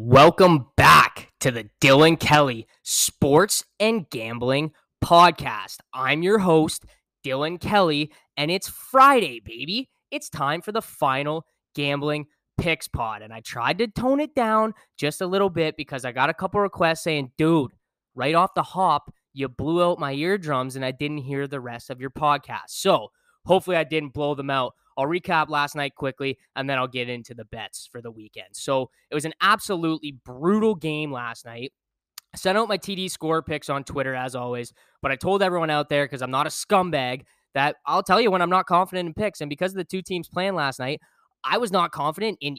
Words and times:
Welcome 0.00 0.66
back 0.76 1.32
to 1.40 1.50
the 1.50 1.68
Dylan 1.80 2.20
Kelly 2.20 2.68
Sports 2.84 3.64
and 3.80 4.08
Gambling 4.08 4.70
Podcast. 5.04 5.78
I'm 5.92 6.22
your 6.22 6.38
host, 6.38 6.84
Dylan 7.26 7.60
Kelly, 7.60 8.12
and 8.36 8.48
it's 8.48 8.68
Friday, 8.68 9.40
baby. 9.44 9.90
It's 10.12 10.30
time 10.30 10.62
for 10.62 10.70
the 10.70 10.80
final 10.80 11.44
gambling 11.74 12.26
picks 12.58 12.86
pod. 12.86 13.22
And 13.22 13.32
I 13.32 13.40
tried 13.40 13.78
to 13.78 13.88
tone 13.88 14.20
it 14.20 14.36
down 14.36 14.72
just 14.96 15.20
a 15.20 15.26
little 15.26 15.50
bit 15.50 15.76
because 15.76 16.04
I 16.04 16.12
got 16.12 16.30
a 16.30 16.34
couple 16.34 16.60
requests 16.60 17.02
saying, 17.02 17.32
dude, 17.36 17.72
right 18.14 18.36
off 18.36 18.54
the 18.54 18.62
hop, 18.62 19.12
you 19.34 19.48
blew 19.48 19.82
out 19.82 19.98
my 19.98 20.12
eardrums 20.12 20.76
and 20.76 20.84
I 20.84 20.92
didn't 20.92 21.18
hear 21.18 21.48
the 21.48 21.60
rest 21.60 21.90
of 21.90 22.00
your 22.00 22.10
podcast. 22.10 22.68
So 22.68 23.08
hopefully 23.48 23.76
I 23.76 23.84
didn't 23.84 24.14
blow 24.14 24.36
them 24.36 24.50
out 24.50 24.74
I'll 24.98 25.06
recap 25.06 25.48
last 25.48 25.76
night 25.76 25.94
quickly 25.94 26.38
and 26.56 26.68
then 26.68 26.76
I'll 26.76 26.88
get 26.88 27.08
into 27.08 27.32
the 27.32 27.44
bets 27.44 27.88
for 27.90 28.02
the 28.02 28.10
weekend. 28.10 28.48
So 28.52 28.90
it 29.10 29.14
was 29.14 29.24
an 29.24 29.32
absolutely 29.40 30.18
brutal 30.24 30.74
game 30.74 31.12
last 31.12 31.46
night. 31.46 31.72
I 32.34 32.36
sent 32.36 32.58
out 32.58 32.68
my 32.68 32.76
TD 32.76 33.08
score 33.08 33.40
picks 33.40 33.70
on 33.70 33.84
Twitter 33.84 34.14
as 34.14 34.34
always, 34.34 34.72
but 35.00 35.12
I 35.12 35.16
told 35.16 35.40
everyone 35.40 35.70
out 35.70 35.88
there 35.88 36.04
because 36.04 36.20
I'm 36.20 36.32
not 36.32 36.48
a 36.48 36.50
scumbag 36.50 37.22
that 37.54 37.76
I'll 37.86 38.02
tell 38.02 38.20
you 38.20 38.32
when 38.32 38.42
I'm 38.42 38.50
not 38.50 38.66
confident 38.66 39.06
in 39.06 39.14
picks. 39.14 39.40
And 39.40 39.48
because 39.48 39.70
of 39.70 39.76
the 39.76 39.84
two 39.84 40.02
teams 40.02 40.28
playing 40.28 40.56
last 40.56 40.80
night, 40.80 41.00
I 41.44 41.58
was 41.58 41.70
not 41.70 41.92
confident 41.92 42.38
in 42.40 42.58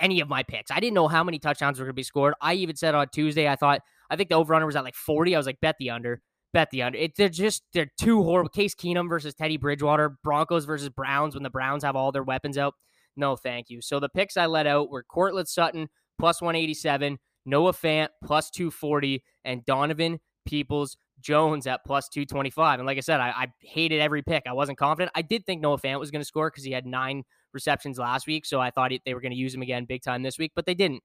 any 0.00 0.20
of 0.20 0.28
my 0.28 0.42
picks. 0.42 0.70
I 0.70 0.80
didn't 0.80 0.94
know 0.94 1.06
how 1.06 1.22
many 1.22 1.38
touchdowns 1.38 1.78
were 1.78 1.84
going 1.84 1.92
to 1.92 1.94
be 1.94 2.02
scored. 2.02 2.32
I 2.40 2.54
even 2.54 2.76
said 2.76 2.94
on 2.94 3.08
Tuesday, 3.12 3.46
I 3.46 3.56
thought, 3.56 3.82
I 4.08 4.16
think 4.16 4.30
the 4.30 4.36
over 4.36 4.54
under 4.54 4.66
was 4.66 4.74
at 4.74 4.84
like 4.84 4.96
40. 4.96 5.34
I 5.34 5.38
was 5.38 5.46
like, 5.46 5.60
bet 5.60 5.76
the 5.78 5.90
under 5.90 6.22
bet 6.54 6.70
the 6.70 6.82
under. 6.82 6.96
It, 6.96 7.16
they're 7.16 7.28
just 7.28 7.64
they're 7.74 7.90
too 7.98 8.22
horrible. 8.22 8.48
Case 8.48 8.74
Keenum 8.74 9.10
versus 9.10 9.34
Teddy 9.34 9.58
Bridgewater, 9.58 10.16
Broncos 10.24 10.64
versus 10.64 10.88
Browns 10.88 11.34
when 11.34 11.42
the 11.42 11.50
Browns 11.50 11.84
have 11.84 11.96
all 11.96 12.12
their 12.12 12.22
weapons 12.22 12.56
out. 12.56 12.72
No, 13.16 13.36
thank 13.36 13.68
you. 13.68 13.82
So 13.82 14.00
the 14.00 14.08
picks 14.08 14.38
I 14.38 14.46
let 14.46 14.66
out 14.66 14.90
were 14.90 15.02
Courtland 15.02 15.48
Sutton 15.48 15.88
plus 16.18 16.40
187, 16.40 17.18
Noah 17.44 17.72
Fant 17.72 18.08
plus 18.24 18.50
240, 18.50 19.22
and 19.44 19.64
Donovan 19.66 20.20
Peoples 20.46 20.96
Jones 21.20 21.66
at 21.66 21.84
plus 21.84 22.08
225. 22.08 22.80
And 22.80 22.86
like 22.86 22.98
I 22.98 23.00
said, 23.00 23.20
I, 23.20 23.30
I 23.30 23.46
hated 23.60 24.00
every 24.00 24.22
pick. 24.22 24.44
I 24.46 24.52
wasn't 24.52 24.78
confident. 24.78 25.12
I 25.14 25.22
did 25.22 25.44
think 25.44 25.60
Noah 25.60 25.78
Fant 25.78 26.00
was 26.00 26.10
going 26.10 26.22
to 26.22 26.26
score 26.26 26.50
because 26.50 26.64
he 26.64 26.72
had 26.72 26.86
nine 26.86 27.24
receptions 27.52 27.98
last 27.98 28.26
week. 28.26 28.46
So 28.46 28.60
I 28.60 28.70
thought 28.70 28.92
they 29.04 29.14
were 29.14 29.20
going 29.20 29.32
to 29.32 29.38
use 29.38 29.54
him 29.54 29.62
again 29.62 29.84
big 29.84 30.02
time 30.02 30.22
this 30.22 30.38
week, 30.38 30.52
but 30.54 30.66
they 30.66 30.74
didn't. 30.74 31.02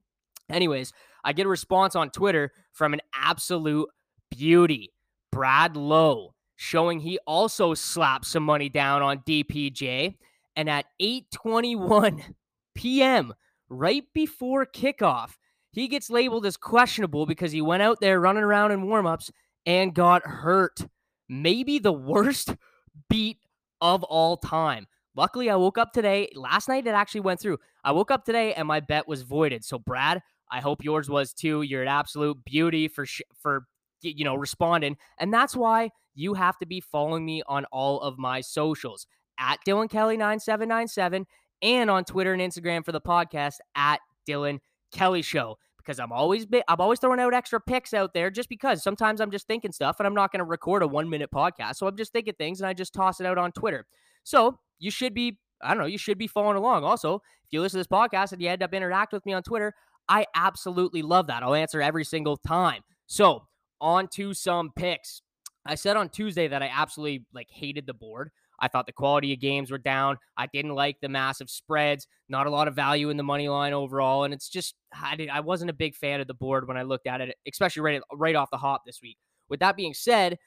Anyways, 0.50 0.91
I 1.23 1.34
get 1.34 1.45
a 1.45 1.50
response 1.50 1.95
on 1.95 2.09
Twitter 2.09 2.52
from 2.73 2.94
an 2.94 3.02
absolute 3.13 3.88
beauty. 4.31 4.91
Brad 5.31 5.75
Lowe, 5.75 6.33
showing 6.55 6.99
he 6.99 7.19
also 7.25 7.73
slapped 7.73 8.25
some 8.25 8.44
money 8.44 8.69
down 8.69 9.02
on 9.02 9.19
DPJ. 9.19 10.16
And 10.55 10.69
at 10.69 10.85
8:21 11.02 12.22
p.m., 12.75 13.33
right 13.69 14.03
before 14.13 14.66
kickoff, 14.66 15.38
he 15.72 15.88
gets 15.88 16.09
labeled 16.09 16.45
as 16.45 16.57
questionable 16.57 17.25
because 17.25 17.52
he 17.52 17.61
went 17.61 17.83
out 17.83 18.00
there 18.02 18.19
running 18.19 18.44
around 18.44 18.72
in 18.72 18.85
warmups 18.85 19.31
and 19.66 19.94
got 19.94 20.25
hurt. 20.25 20.80
Maybe 21.27 21.80
the 21.80 21.94
worst 21.94 22.55
beat 23.09 23.38
of 23.81 24.03
all 24.03 24.38
time. 24.38 24.88
Luckily, 25.16 25.50
I 25.50 25.55
woke 25.55 25.77
up 25.77 25.91
today. 25.91 26.30
Last 26.35 26.67
night 26.67 26.88
it 26.88 26.91
actually 26.91 27.22
went 27.22 27.39
through. 27.39 27.57
I 27.83 27.91
woke 27.91 28.11
up 28.11 28.25
today 28.25 28.53
and 28.53 28.67
my 28.67 28.80
bet 28.80 29.07
was 29.07 29.22
voided. 29.22 29.63
So, 29.63 29.80
Brad, 29.80 30.22
I 30.52 30.59
hope 30.59 30.83
yours 30.83 31.09
was 31.09 31.33
too. 31.33 31.61
You're 31.61 31.81
an 31.81 31.88
absolute 31.88 32.44
beauty 32.45 32.88
for 32.88 33.05
sh- 33.05 33.22
for 33.35 33.67
you 34.02 34.23
know, 34.23 34.36
responding. 34.36 34.97
And 35.19 35.33
that's 35.33 35.55
why 35.55 35.89
you 36.16 36.33
have 36.33 36.58
to 36.59 36.66
be 36.66 36.81
following 36.81 37.25
me 37.25 37.44
on 37.47 37.66
all 37.66 38.02
of 38.02 38.17
my 38.17 38.41
socials 38.41 39.08
at 39.39 39.59
Dylan 39.66 39.89
Kelly 39.89 40.17
9797 40.17 41.25
and 41.61 41.89
on 41.89 42.03
Twitter 42.06 42.33
and 42.33 42.41
Instagram 42.41 42.83
for 42.83 42.91
the 42.91 43.02
podcast 43.02 43.56
at 43.75 44.00
Dylan 44.28 44.59
Kelly 44.91 45.22
Show 45.22 45.58
because 45.78 46.00
I'm 46.00 46.11
always 46.11 46.45
I'm 46.67 46.80
always 46.81 47.00
throwing 47.00 47.19
out 47.19 47.33
extra 47.33 47.59
picks 47.59 47.94
out 47.94 48.14
there 48.14 48.30
just 48.30 48.50
because 48.50 48.83
sometimes 48.83 49.22
I'm 49.22 49.31
just 49.31 49.47
thinking 49.47 49.72
stuff 49.72 50.00
and 50.00 50.06
I'm 50.06 50.13
not 50.13 50.31
going 50.31 50.39
to 50.39 50.45
record 50.45 50.84
a 50.84 50.88
1 50.88 51.09
minute 51.09 51.31
podcast. 51.34 51.75
So 51.78 51.88
I'm 51.88 51.97
just 51.97 52.11
thinking 52.11 52.35
things 52.38 52.59
and 52.62 52.68
I 52.68 52.74
just 52.74 52.94
toss 52.94 53.19
it 53.19 53.25
out 53.25 53.38
on 53.38 53.51
Twitter. 53.51 53.85
So, 54.24 54.59
you 54.78 54.91
should 54.91 55.13
be 55.13 55.40
I 55.62 55.69
don't 55.69 55.79
know, 55.79 55.88
you 55.88 55.97
should 55.97 56.18
be 56.18 56.28
following 56.28 56.57
along. 56.57 56.84
Also, 56.84 57.16
if 57.16 57.51
you 57.51 57.62
listen 57.62 57.78
to 57.78 57.81
this 57.81 57.88
podcast 57.88 58.31
and 58.31 58.41
you 58.41 58.50
end 58.50 58.63
up 58.63 58.74
interact 58.74 59.12
with 59.12 59.25
me 59.25 59.34
on 59.34 59.44
Twitter, 59.44 59.74
I 60.07 60.25
absolutely 60.35 61.01
love 61.01 61.28
that. 61.28 61.44
I'll 61.44 61.56
answer 61.56 61.81
every 61.81 62.06
single 62.06 62.38
time. 62.38 62.81
So, 63.07 63.44
on 63.81 64.07
to 64.13 64.34
some 64.34 64.72
picks. 64.75 65.22
I 65.66 65.75
said 65.75 65.97
on 65.97 66.09
Tuesday 66.09 66.47
that 66.47 66.63
I 66.63 66.72
absolutely 66.73 67.25
like 67.34 67.47
hated 67.50 67.85
the 67.85 67.94
board. 67.94 68.31
I 68.59 68.67
thought 68.67 68.85
the 68.85 68.94
quality 68.94 69.34
of 69.34 69.40
games 69.40 69.72
were 69.72 69.78
down. 69.78 70.17
I 70.38 70.47
didn't 70.47 70.75
like 70.75 70.97
the 71.01 71.09
massive 71.09 71.50
spreads. 71.50 72.07
Not 72.28 72.47
a 72.47 72.50
lot 72.50 72.68
of 72.68 72.75
value 72.75 73.09
in 73.09 73.18
the 73.18 73.23
money 73.23 73.47
line 73.47 73.73
overall, 73.73 74.25
and 74.25 74.34
it's 74.34 74.50
just 74.50 74.75
I, 74.94 75.16
did, 75.16 75.29
I 75.29 75.39
wasn't 75.39 75.69
a 75.69 75.73
big 75.73 75.95
fan 75.95 76.19
of 76.19 76.28
the 76.28 76.34
board 76.34 76.68
when 76.68 76.78
I 76.78 76.84
looked 76.84 77.07
at 77.07 77.22
it, 77.22 77.35
especially 77.47 77.81
right 77.81 78.01
right 78.13 78.35
off 78.35 78.50
the 78.51 78.57
hop 78.57 78.81
this 78.85 79.00
week. 79.01 79.18
With 79.50 79.62
that 79.62 79.78
being 79.78 79.94
said, 79.94 80.38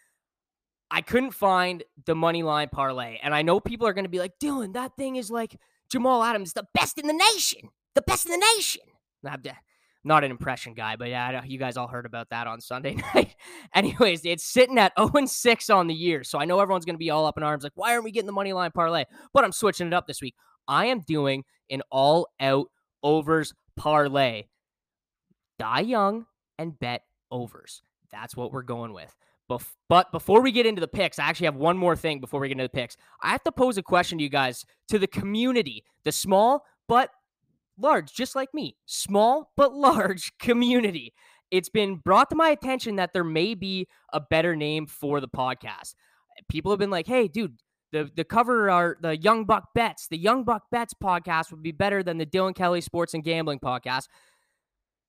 I 0.90 1.00
couldn't 1.00 1.32
find 1.32 1.82
the 2.04 2.14
money 2.14 2.42
line 2.42 2.68
parlay, 2.70 3.18
and 3.22 3.34
I 3.34 3.42
know 3.42 3.60
people 3.60 3.86
are 3.86 3.94
going 3.94 4.04
to 4.04 4.10
be 4.10 4.18
like, 4.18 4.38
Dylan, 4.42 4.74
that 4.74 4.92
thing 4.98 5.16
is 5.16 5.30
like 5.30 5.58
Jamal 5.90 6.22
Adams, 6.22 6.52
the 6.52 6.66
best 6.74 6.98
in 6.98 7.06
the 7.06 7.14
nation, 7.34 7.70
the 7.94 8.02
best 8.02 8.26
in 8.26 8.32
the 8.32 8.46
nation 8.56 8.82
not 10.04 10.24
an 10.24 10.30
impression 10.30 10.74
guy, 10.74 10.96
but 10.96 11.08
yeah, 11.08 11.42
you 11.44 11.58
guys 11.58 11.76
all 11.76 11.86
heard 11.86 12.06
about 12.06 12.30
that 12.30 12.46
on 12.46 12.60
Sunday 12.60 12.94
night. 13.14 13.36
Anyways, 13.74 14.24
it's 14.24 14.44
sitting 14.44 14.78
at 14.78 14.92
0 14.98 15.26
6 15.26 15.70
on 15.70 15.86
the 15.86 15.94
year. 15.94 16.24
So 16.24 16.38
I 16.38 16.44
know 16.44 16.60
everyone's 16.60 16.84
going 16.84 16.94
to 16.94 16.98
be 16.98 17.10
all 17.10 17.26
up 17.26 17.36
in 17.36 17.42
arms 17.42 17.64
like, 17.64 17.72
why 17.74 17.92
aren't 17.92 18.04
we 18.04 18.10
getting 18.10 18.26
the 18.26 18.32
money 18.32 18.52
line 18.52 18.72
parlay? 18.72 19.04
But 19.32 19.44
I'm 19.44 19.52
switching 19.52 19.86
it 19.86 19.94
up 19.94 20.06
this 20.06 20.20
week. 20.20 20.34
I 20.66 20.86
am 20.86 21.00
doing 21.00 21.44
an 21.70 21.82
all 21.90 22.28
out 22.40 22.66
overs 23.02 23.52
parlay. 23.76 24.44
Die 25.58 25.80
young 25.80 26.26
and 26.58 26.78
bet 26.78 27.02
overs. 27.30 27.82
That's 28.10 28.36
what 28.36 28.52
we're 28.52 28.62
going 28.62 28.92
with. 28.92 29.14
But 29.88 30.10
before 30.12 30.40
we 30.40 30.50
get 30.50 30.66
into 30.66 30.80
the 30.80 30.88
picks, 30.88 31.18
I 31.18 31.24
actually 31.24 31.46
have 31.46 31.56
one 31.56 31.76
more 31.76 31.94
thing 31.94 32.20
before 32.20 32.40
we 32.40 32.48
get 32.48 32.52
into 32.52 32.64
the 32.64 32.68
picks. 32.70 32.96
I 33.20 33.30
have 33.30 33.42
to 33.44 33.52
pose 33.52 33.76
a 33.76 33.82
question 33.82 34.18
to 34.18 34.24
you 34.24 34.30
guys, 34.30 34.64
to 34.88 34.98
the 34.98 35.06
community, 35.06 35.84
the 36.04 36.12
small 36.12 36.64
but 36.88 37.10
large, 37.82 38.12
just 38.12 38.34
like 38.34 38.54
me, 38.54 38.76
small 38.86 39.52
but 39.56 39.74
large 39.74 40.36
community. 40.38 41.12
It's 41.50 41.68
been 41.68 41.96
brought 41.96 42.30
to 42.30 42.36
my 42.36 42.48
attention 42.48 42.96
that 42.96 43.12
there 43.12 43.24
may 43.24 43.54
be 43.54 43.86
a 44.12 44.20
better 44.20 44.56
name 44.56 44.86
for 44.86 45.20
the 45.20 45.28
podcast. 45.28 45.94
People 46.48 46.72
have 46.72 46.78
been 46.78 46.90
like, 46.90 47.06
"Hey, 47.06 47.28
dude, 47.28 47.58
the 47.92 48.10
the 48.16 48.24
cover 48.24 48.70
art, 48.70 48.98
the 49.02 49.18
Young 49.18 49.44
Buck 49.44 49.68
Bets. 49.74 50.08
The 50.08 50.16
Young 50.16 50.44
Buck 50.44 50.62
Bets 50.70 50.94
podcast 50.94 51.50
would 51.50 51.62
be 51.62 51.72
better 51.72 52.02
than 52.02 52.16
the 52.16 52.24
Dylan 52.24 52.54
Kelly 52.54 52.80
Sports 52.80 53.12
and 53.12 53.22
Gambling 53.22 53.58
podcast." 53.58 54.06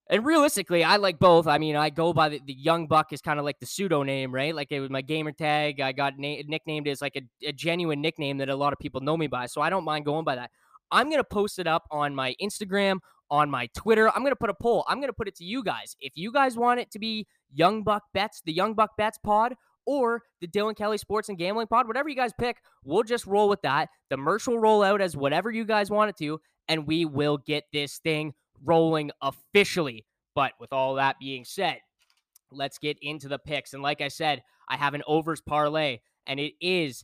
And 0.09 0.25
realistically, 0.25 0.83
I 0.83 0.97
like 0.97 1.17
both. 1.17 1.47
I 1.47 1.57
mean, 1.57 1.77
I 1.77 1.89
go 1.89 2.11
by 2.11 2.27
the, 2.27 2.41
the 2.45 2.53
Young 2.53 2.87
Buck 2.87 3.13
is 3.13 3.21
kind 3.21 3.39
of 3.39 3.45
like 3.45 3.59
the 3.59 3.65
pseudo 3.65 4.03
name, 4.03 4.33
right? 4.33 4.53
Like 4.53 4.69
it 4.71 4.81
was 4.81 4.89
my 4.89 5.01
gamer 5.01 5.31
tag. 5.31 5.79
I 5.79 5.93
got 5.93 6.15
na- 6.17 6.41
nicknamed 6.45 6.89
as 6.89 7.01
like 7.01 7.15
a, 7.15 7.47
a 7.47 7.53
genuine 7.53 8.01
nickname 8.01 8.37
that 8.39 8.49
a 8.49 8.55
lot 8.55 8.73
of 8.73 8.79
people 8.79 8.99
know 8.99 9.15
me 9.15 9.27
by. 9.27 9.45
So 9.45 9.61
I 9.61 9.69
don't 9.69 9.85
mind 9.85 10.03
going 10.03 10.25
by 10.25 10.35
that. 10.35 10.51
I'm 10.93 11.07
going 11.07 11.19
to 11.19 11.25
post 11.25 11.59
it 11.59 11.67
up 11.67 11.87
on 11.91 12.15
my 12.15 12.35
Instagram, 12.41 12.99
on 13.29 13.49
my 13.49 13.67
Twitter. 13.75 14.09
I'm 14.09 14.21
going 14.21 14.31
to 14.31 14.37
put 14.37 14.49
a 14.49 14.53
poll. 14.53 14.85
I'm 14.87 14.99
going 14.99 15.09
to 15.09 15.13
put 15.13 15.27
it 15.27 15.35
to 15.37 15.43
you 15.43 15.63
guys. 15.63 15.97
If 15.99 16.13
you 16.15 16.31
guys 16.31 16.55
want 16.55 16.79
it 16.79 16.91
to 16.91 16.99
be 16.99 17.27
Young 17.51 17.83
Buck 17.83 18.03
Bets, 18.13 18.41
the 18.45 18.53
Young 18.53 18.75
Buck 18.75 18.91
Bets 18.95 19.17
pod, 19.17 19.55
or 19.85 20.21
the 20.39 20.47
Dylan 20.47 20.77
Kelly 20.77 20.97
Sports 20.97 21.29
and 21.29 21.37
Gambling 21.37 21.67
Pod, 21.67 21.87
whatever 21.87 22.07
you 22.07 22.15
guys 22.15 22.31
pick, 22.39 22.57
we'll 22.85 23.03
just 23.03 23.25
roll 23.25 23.49
with 23.49 23.61
that. 23.63 23.89
The 24.09 24.17
merch 24.17 24.47
will 24.47 24.59
roll 24.59 24.83
out 24.83 25.01
as 25.01 25.17
whatever 25.17 25.51
you 25.51 25.65
guys 25.65 25.89
want 25.89 26.09
it 26.09 26.17
to, 26.17 26.39
and 26.69 26.87
we 26.87 27.05
will 27.05 27.37
get 27.37 27.65
this 27.73 27.97
thing 27.97 28.33
rolling 28.63 29.11
officially. 29.21 30.05
But 30.35 30.53
with 30.59 30.71
all 30.71 30.95
that 30.95 31.17
being 31.19 31.43
said, 31.43 31.79
let's 32.51 32.77
get 32.77 32.97
into 33.01 33.27
the 33.27 33.39
picks. 33.39 33.73
And 33.73 33.83
like 33.83 33.99
I 33.99 34.07
said, 34.07 34.43
I 34.69 34.77
have 34.77 34.93
an 34.93 35.03
overs 35.05 35.41
parlay, 35.41 35.99
and 36.27 36.39
it 36.39 36.53
is 36.61 37.03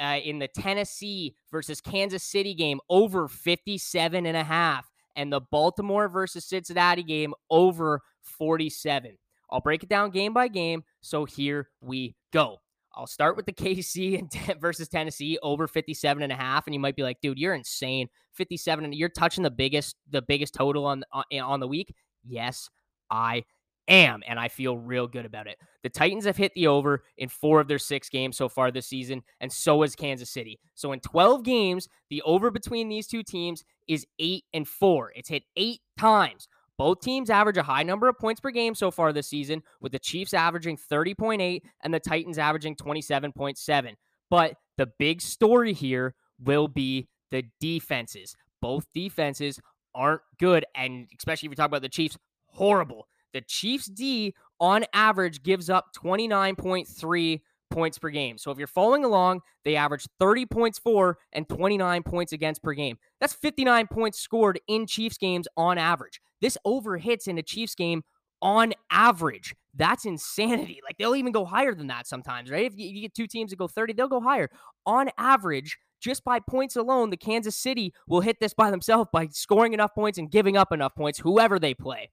uh, 0.00 0.18
in 0.24 0.38
the 0.38 0.48
Tennessee 0.48 1.34
versus 1.50 1.80
Kansas 1.80 2.22
City 2.22 2.54
game 2.54 2.80
over 2.88 3.28
57 3.28 4.26
and 4.26 4.36
a 4.36 4.44
half 4.44 4.90
and 5.16 5.32
the 5.32 5.40
Baltimore 5.40 6.08
versus 6.08 6.44
Cincinnati 6.44 7.02
game 7.02 7.34
over 7.50 8.00
47. 8.22 9.16
I'll 9.50 9.60
break 9.60 9.82
it 9.82 9.88
down 9.88 10.10
game 10.10 10.32
by 10.32 10.48
game. 10.48 10.82
So 11.02 11.24
here 11.24 11.68
we 11.80 12.16
go. 12.32 12.58
I'll 12.94 13.06
start 13.06 13.36
with 13.36 13.46
the 13.46 13.52
KC 13.52 14.18
and 14.18 14.60
versus 14.60 14.88
Tennessee 14.88 15.38
over 15.42 15.66
57 15.66 16.22
and 16.22 16.32
a 16.32 16.36
half 16.36 16.66
and 16.66 16.74
you 16.74 16.80
might 16.80 16.96
be 16.96 17.02
like, 17.02 17.20
"Dude, 17.20 17.38
you're 17.38 17.54
insane. 17.54 18.08
57 18.34 18.84
and 18.84 18.94
you're 18.94 19.08
touching 19.08 19.42
the 19.42 19.50
biggest 19.50 19.96
the 20.10 20.22
biggest 20.22 20.54
total 20.54 20.86
on 20.86 21.04
on 21.12 21.60
the 21.60 21.68
week." 21.68 21.94
Yes, 22.24 22.68
I 23.10 23.44
am, 23.88 24.22
and 24.26 24.38
I 24.38 24.48
feel 24.48 24.76
real 24.76 25.06
good 25.06 25.26
about 25.26 25.46
it. 25.46 25.58
The 25.82 25.90
Titans 25.90 26.24
have 26.24 26.36
hit 26.36 26.52
the 26.54 26.66
over 26.66 27.02
in 27.16 27.28
four 27.28 27.60
of 27.60 27.68
their 27.68 27.78
six 27.78 28.08
games 28.08 28.36
so 28.36 28.48
far 28.48 28.70
this 28.70 28.86
season, 28.86 29.22
and 29.40 29.52
so 29.52 29.82
has 29.82 29.94
Kansas 29.94 30.30
City. 30.30 30.58
So 30.74 30.92
in 30.92 31.00
12 31.00 31.42
games, 31.44 31.88
the 32.10 32.22
over 32.22 32.50
between 32.50 32.88
these 32.88 33.06
two 33.06 33.22
teams 33.22 33.64
is 33.88 34.06
eight 34.18 34.44
and 34.52 34.66
four. 34.66 35.12
It's 35.14 35.28
hit 35.28 35.44
eight 35.56 35.80
times. 35.98 36.48
Both 36.78 37.00
teams 37.00 37.30
average 37.30 37.58
a 37.58 37.62
high 37.62 37.82
number 37.82 38.08
of 38.08 38.18
points 38.18 38.40
per 38.40 38.50
game 38.50 38.74
so 38.74 38.90
far 38.90 39.12
this 39.12 39.28
season, 39.28 39.62
with 39.80 39.92
the 39.92 39.98
Chiefs 39.98 40.34
averaging 40.34 40.76
30.8 40.76 41.60
and 41.82 41.94
the 41.94 42.00
Titans 42.00 42.38
averaging 42.38 42.76
27.7. 42.76 43.94
But 44.30 44.54
the 44.78 44.88
big 44.98 45.20
story 45.20 45.74
here 45.74 46.14
will 46.40 46.68
be 46.68 47.08
the 47.30 47.44
defenses. 47.60 48.34
Both 48.60 48.86
defenses 48.94 49.60
aren't 49.94 50.22
good. 50.38 50.64
And 50.74 51.08
especially 51.18 51.48
if 51.48 51.50
you 51.50 51.56
talk 51.56 51.68
about 51.68 51.82
the 51.82 51.88
Chiefs, 51.88 52.16
horrible. 52.46 53.06
The 53.32 53.42
Chiefs 53.42 53.86
D 53.86 54.34
on 54.60 54.84
average 54.92 55.42
gives 55.42 55.70
up 55.70 55.86
29.3 55.96 57.40
points 57.70 57.98
per 57.98 58.10
game. 58.10 58.38
So 58.38 58.50
if 58.50 58.58
you're 58.58 58.66
following 58.66 59.04
along, 59.04 59.40
they 59.64 59.76
average 59.76 60.06
30 60.20 60.46
points 60.46 60.78
for 60.78 61.18
and 61.32 61.48
29 61.48 62.02
points 62.02 62.32
against 62.32 62.62
per 62.62 62.74
game. 62.74 62.98
That's 63.20 63.32
59 63.32 63.86
points 63.88 64.20
scored 64.20 64.60
in 64.68 64.86
Chiefs 64.86 65.18
games 65.18 65.48
on 65.56 65.78
average. 65.78 66.20
This 66.40 66.58
over 66.64 66.98
hits 66.98 67.26
in 67.26 67.38
a 67.38 67.42
Chiefs 67.42 67.74
game 67.74 68.02
on 68.42 68.74
average. 68.90 69.54
That's 69.74 70.04
insanity. 70.04 70.80
Like 70.84 70.98
they'll 70.98 71.16
even 71.16 71.32
go 71.32 71.44
higher 71.44 71.74
than 71.74 71.86
that 71.86 72.06
sometimes, 72.06 72.50
right? 72.50 72.66
If 72.66 72.74
you 72.76 73.00
get 73.00 73.14
two 73.14 73.26
teams 73.26 73.50
that 73.50 73.58
go 73.58 73.68
30, 73.68 73.94
they'll 73.94 74.08
go 74.08 74.20
higher. 74.20 74.50
On 74.84 75.08
average, 75.16 75.78
just 76.00 76.24
by 76.24 76.40
points 76.40 76.76
alone, 76.76 77.10
the 77.10 77.16
Kansas 77.16 77.56
City 77.56 77.94
will 78.06 78.20
hit 78.20 78.38
this 78.40 78.52
by 78.52 78.70
themselves 78.70 79.08
by 79.12 79.28
scoring 79.28 79.72
enough 79.72 79.94
points 79.94 80.18
and 80.18 80.30
giving 80.30 80.56
up 80.56 80.72
enough 80.72 80.94
points, 80.94 81.20
whoever 81.20 81.58
they 81.58 81.74
play. 81.74 82.10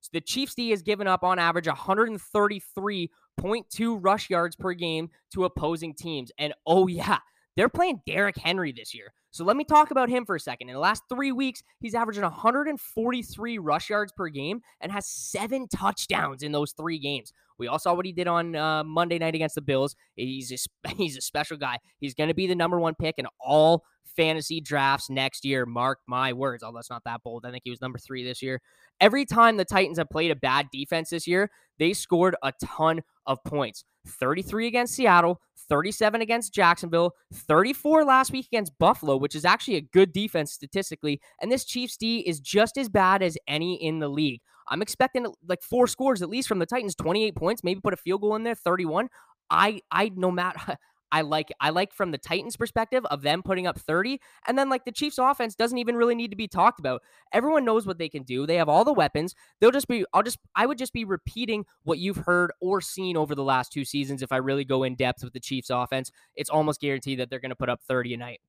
So 0.00 0.10
the 0.12 0.20
Chiefs 0.20 0.54
D 0.54 0.70
has 0.70 0.82
given 0.82 1.06
up 1.06 1.24
on 1.24 1.38
average 1.38 1.66
133.2 1.66 3.98
rush 4.00 4.30
yards 4.30 4.56
per 4.56 4.72
game 4.72 5.10
to 5.32 5.44
opposing 5.44 5.94
teams. 5.94 6.32
And 6.38 6.54
oh, 6.66 6.86
yeah, 6.86 7.18
they're 7.58 7.68
playing 7.68 8.00
Derrick 8.06 8.36
Henry 8.38 8.70
this 8.70 8.94
year. 8.94 9.12
So 9.32 9.44
let 9.44 9.56
me 9.56 9.64
talk 9.64 9.90
about 9.90 10.08
him 10.08 10.24
for 10.24 10.36
a 10.36 10.40
second. 10.40 10.68
In 10.68 10.74
the 10.74 10.80
last 10.80 11.02
three 11.08 11.32
weeks, 11.32 11.60
he's 11.80 11.92
averaging 11.92 12.22
143 12.22 13.58
rush 13.58 13.90
yards 13.90 14.12
per 14.12 14.28
game 14.28 14.60
and 14.80 14.92
has 14.92 15.08
seven 15.08 15.66
touchdowns 15.66 16.44
in 16.44 16.52
those 16.52 16.70
three 16.70 17.00
games. 17.00 17.32
We 17.58 17.66
all 17.66 17.80
saw 17.80 17.94
what 17.94 18.06
he 18.06 18.12
did 18.12 18.28
on 18.28 18.54
uh, 18.54 18.84
Monday 18.84 19.18
night 19.18 19.34
against 19.34 19.56
the 19.56 19.60
Bills. 19.60 19.96
He's 20.14 20.52
a, 20.52 20.88
he's 20.96 21.16
a 21.16 21.20
special 21.20 21.56
guy. 21.56 21.78
He's 21.98 22.14
going 22.14 22.28
to 22.28 22.34
be 22.34 22.46
the 22.46 22.54
number 22.54 22.78
one 22.78 22.94
pick 22.94 23.16
in 23.18 23.26
all 23.40 23.82
fantasy 24.16 24.60
drafts 24.60 25.10
next 25.10 25.44
year. 25.44 25.66
Mark 25.66 25.98
my 26.06 26.32
words. 26.32 26.62
Although 26.62 26.78
that's 26.78 26.90
not 26.90 27.02
that 27.06 27.24
bold. 27.24 27.44
I 27.44 27.50
think 27.50 27.62
he 27.64 27.70
was 27.70 27.80
number 27.80 27.98
three 27.98 28.22
this 28.22 28.40
year. 28.40 28.60
Every 29.00 29.24
time 29.24 29.56
the 29.56 29.64
Titans 29.64 29.98
have 29.98 30.10
played 30.10 30.30
a 30.30 30.36
bad 30.36 30.68
defense 30.70 31.10
this 31.10 31.26
year, 31.26 31.50
they 31.80 31.92
scored 31.92 32.36
a 32.40 32.52
ton 32.64 33.02
of 33.26 33.42
points 33.42 33.84
33 34.08 34.66
against 34.66 34.94
Seattle, 34.94 35.40
37 35.68 36.20
against 36.20 36.54
Jacksonville, 36.54 37.14
34 37.32 38.04
last 38.04 38.32
week 38.32 38.46
against 38.46 38.78
Buffalo, 38.78 39.16
which 39.16 39.34
is 39.34 39.44
actually 39.44 39.76
a 39.76 39.80
good 39.80 40.12
defense 40.12 40.52
statistically. 40.52 41.20
And 41.40 41.52
this 41.52 41.64
Chiefs 41.64 41.96
D 41.96 42.20
is 42.20 42.40
just 42.40 42.76
as 42.78 42.88
bad 42.88 43.22
as 43.22 43.36
any 43.46 43.82
in 43.82 43.98
the 43.98 44.08
league. 44.08 44.40
I'm 44.68 44.82
expecting 44.82 45.26
like 45.46 45.62
four 45.62 45.86
scores 45.86 46.22
at 46.22 46.28
least 46.28 46.48
from 46.48 46.58
the 46.58 46.66
Titans, 46.66 46.94
28 46.94 47.34
points, 47.34 47.64
maybe 47.64 47.80
put 47.80 47.94
a 47.94 47.98
field 47.98 48.20
goal 48.20 48.36
in 48.36 48.42
there, 48.42 48.54
31. 48.54 49.08
I 49.50 49.80
I 49.90 50.10
no 50.14 50.30
matter 50.30 50.76
I 51.10 51.22
like 51.22 51.52
I 51.60 51.70
like 51.70 51.92
from 51.92 52.10
the 52.10 52.18
Titans 52.18 52.56
perspective 52.56 53.04
of 53.06 53.22
them 53.22 53.42
putting 53.42 53.66
up 53.66 53.78
30 53.78 54.20
and 54.46 54.58
then 54.58 54.68
like 54.68 54.84
the 54.84 54.92
Chiefs 54.92 55.18
offense 55.18 55.54
doesn't 55.54 55.78
even 55.78 55.96
really 55.96 56.14
need 56.14 56.30
to 56.30 56.36
be 56.36 56.48
talked 56.48 56.80
about. 56.80 57.02
Everyone 57.32 57.64
knows 57.64 57.86
what 57.86 57.98
they 57.98 58.08
can 58.08 58.22
do. 58.22 58.46
They 58.46 58.56
have 58.56 58.68
all 58.68 58.84
the 58.84 58.92
weapons. 58.92 59.34
They'll 59.60 59.70
just 59.70 59.88
be 59.88 60.04
I'll 60.12 60.22
just 60.22 60.38
I 60.54 60.66
would 60.66 60.78
just 60.78 60.92
be 60.92 61.04
repeating 61.04 61.64
what 61.84 61.98
you've 61.98 62.18
heard 62.18 62.52
or 62.60 62.80
seen 62.80 63.16
over 63.16 63.34
the 63.34 63.44
last 63.44 63.72
two 63.72 63.84
seasons 63.84 64.22
if 64.22 64.32
I 64.32 64.36
really 64.36 64.64
go 64.64 64.82
in 64.82 64.94
depth 64.94 65.24
with 65.24 65.32
the 65.32 65.40
Chiefs 65.40 65.70
offense. 65.70 66.10
It's 66.36 66.50
almost 66.50 66.80
guaranteed 66.80 67.20
that 67.20 67.30
they're 67.30 67.40
going 67.40 67.50
to 67.50 67.56
put 67.56 67.70
up 67.70 67.80
30 67.88 68.14
a 68.14 68.16
night. 68.16 68.40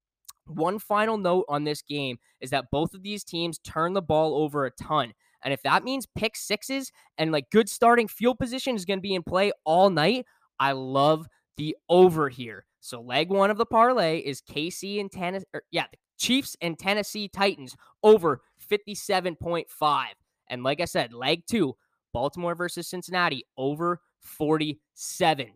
One 0.45 0.79
final 0.79 1.17
note 1.17 1.45
on 1.47 1.63
this 1.63 1.81
game 1.81 2.17
is 2.41 2.49
that 2.49 2.71
both 2.71 2.93
of 2.93 3.03
these 3.03 3.23
teams 3.23 3.59
turn 3.59 3.93
the 3.93 4.01
ball 4.01 4.35
over 4.35 4.65
a 4.65 4.71
ton. 4.71 5.13
And 5.43 5.53
if 5.53 5.61
that 5.61 5.83
means 5.83 6.07
pick 6.15 6.35
sixes 6.35 6.91
and 7.17 7.31
like 7.31 7.49
good 7.51 7.69
starting 7.69 8.07
field 8.07 8.39
position 8.39 8.75
is 8.75 8.85
going 8.85 8.99
to 8.99 9.01
be 9.01 9.15
in 9.15 9.23
play 9.23 9.51
all 9.63 9.89
night, 9.89 10.25
I 10.59 10.73
love 10.73 11.27
the 11.59 11.75
over 11.89 12.29
here. 12.29 12.65
So 12.79 13.01
leg 13.01 13.29
one 13.29 13.51
of 13.51 13.57
the 13.57 13.65
parlay 13.65 14.19
is 14.19 14.41
KC 14.41 14.99
and 15.01 15.11
Tennessee. 15.11 15.45
Er, 15.53 15.61
yeah, 15.71 15.85
the 15.91 15.97
Chiefs 16.17 16.55
and 16.61 16.79
Tennessee 16.79 17.27
Titans 17.27 17.75
over 18.01 18.41
57.5. 18.71 20.05
And 20.49 20.63
like 20.63 20.79
I 20.79 20.85
said, 20.85 21.13
leg 21.13 21.43
two, 21.45 21.75
Baltimore 22.13 22.55
versus 22.55 22.87
Cincinnati 22.87 23.43
over 23.57 23.99
47. 24.21 25.47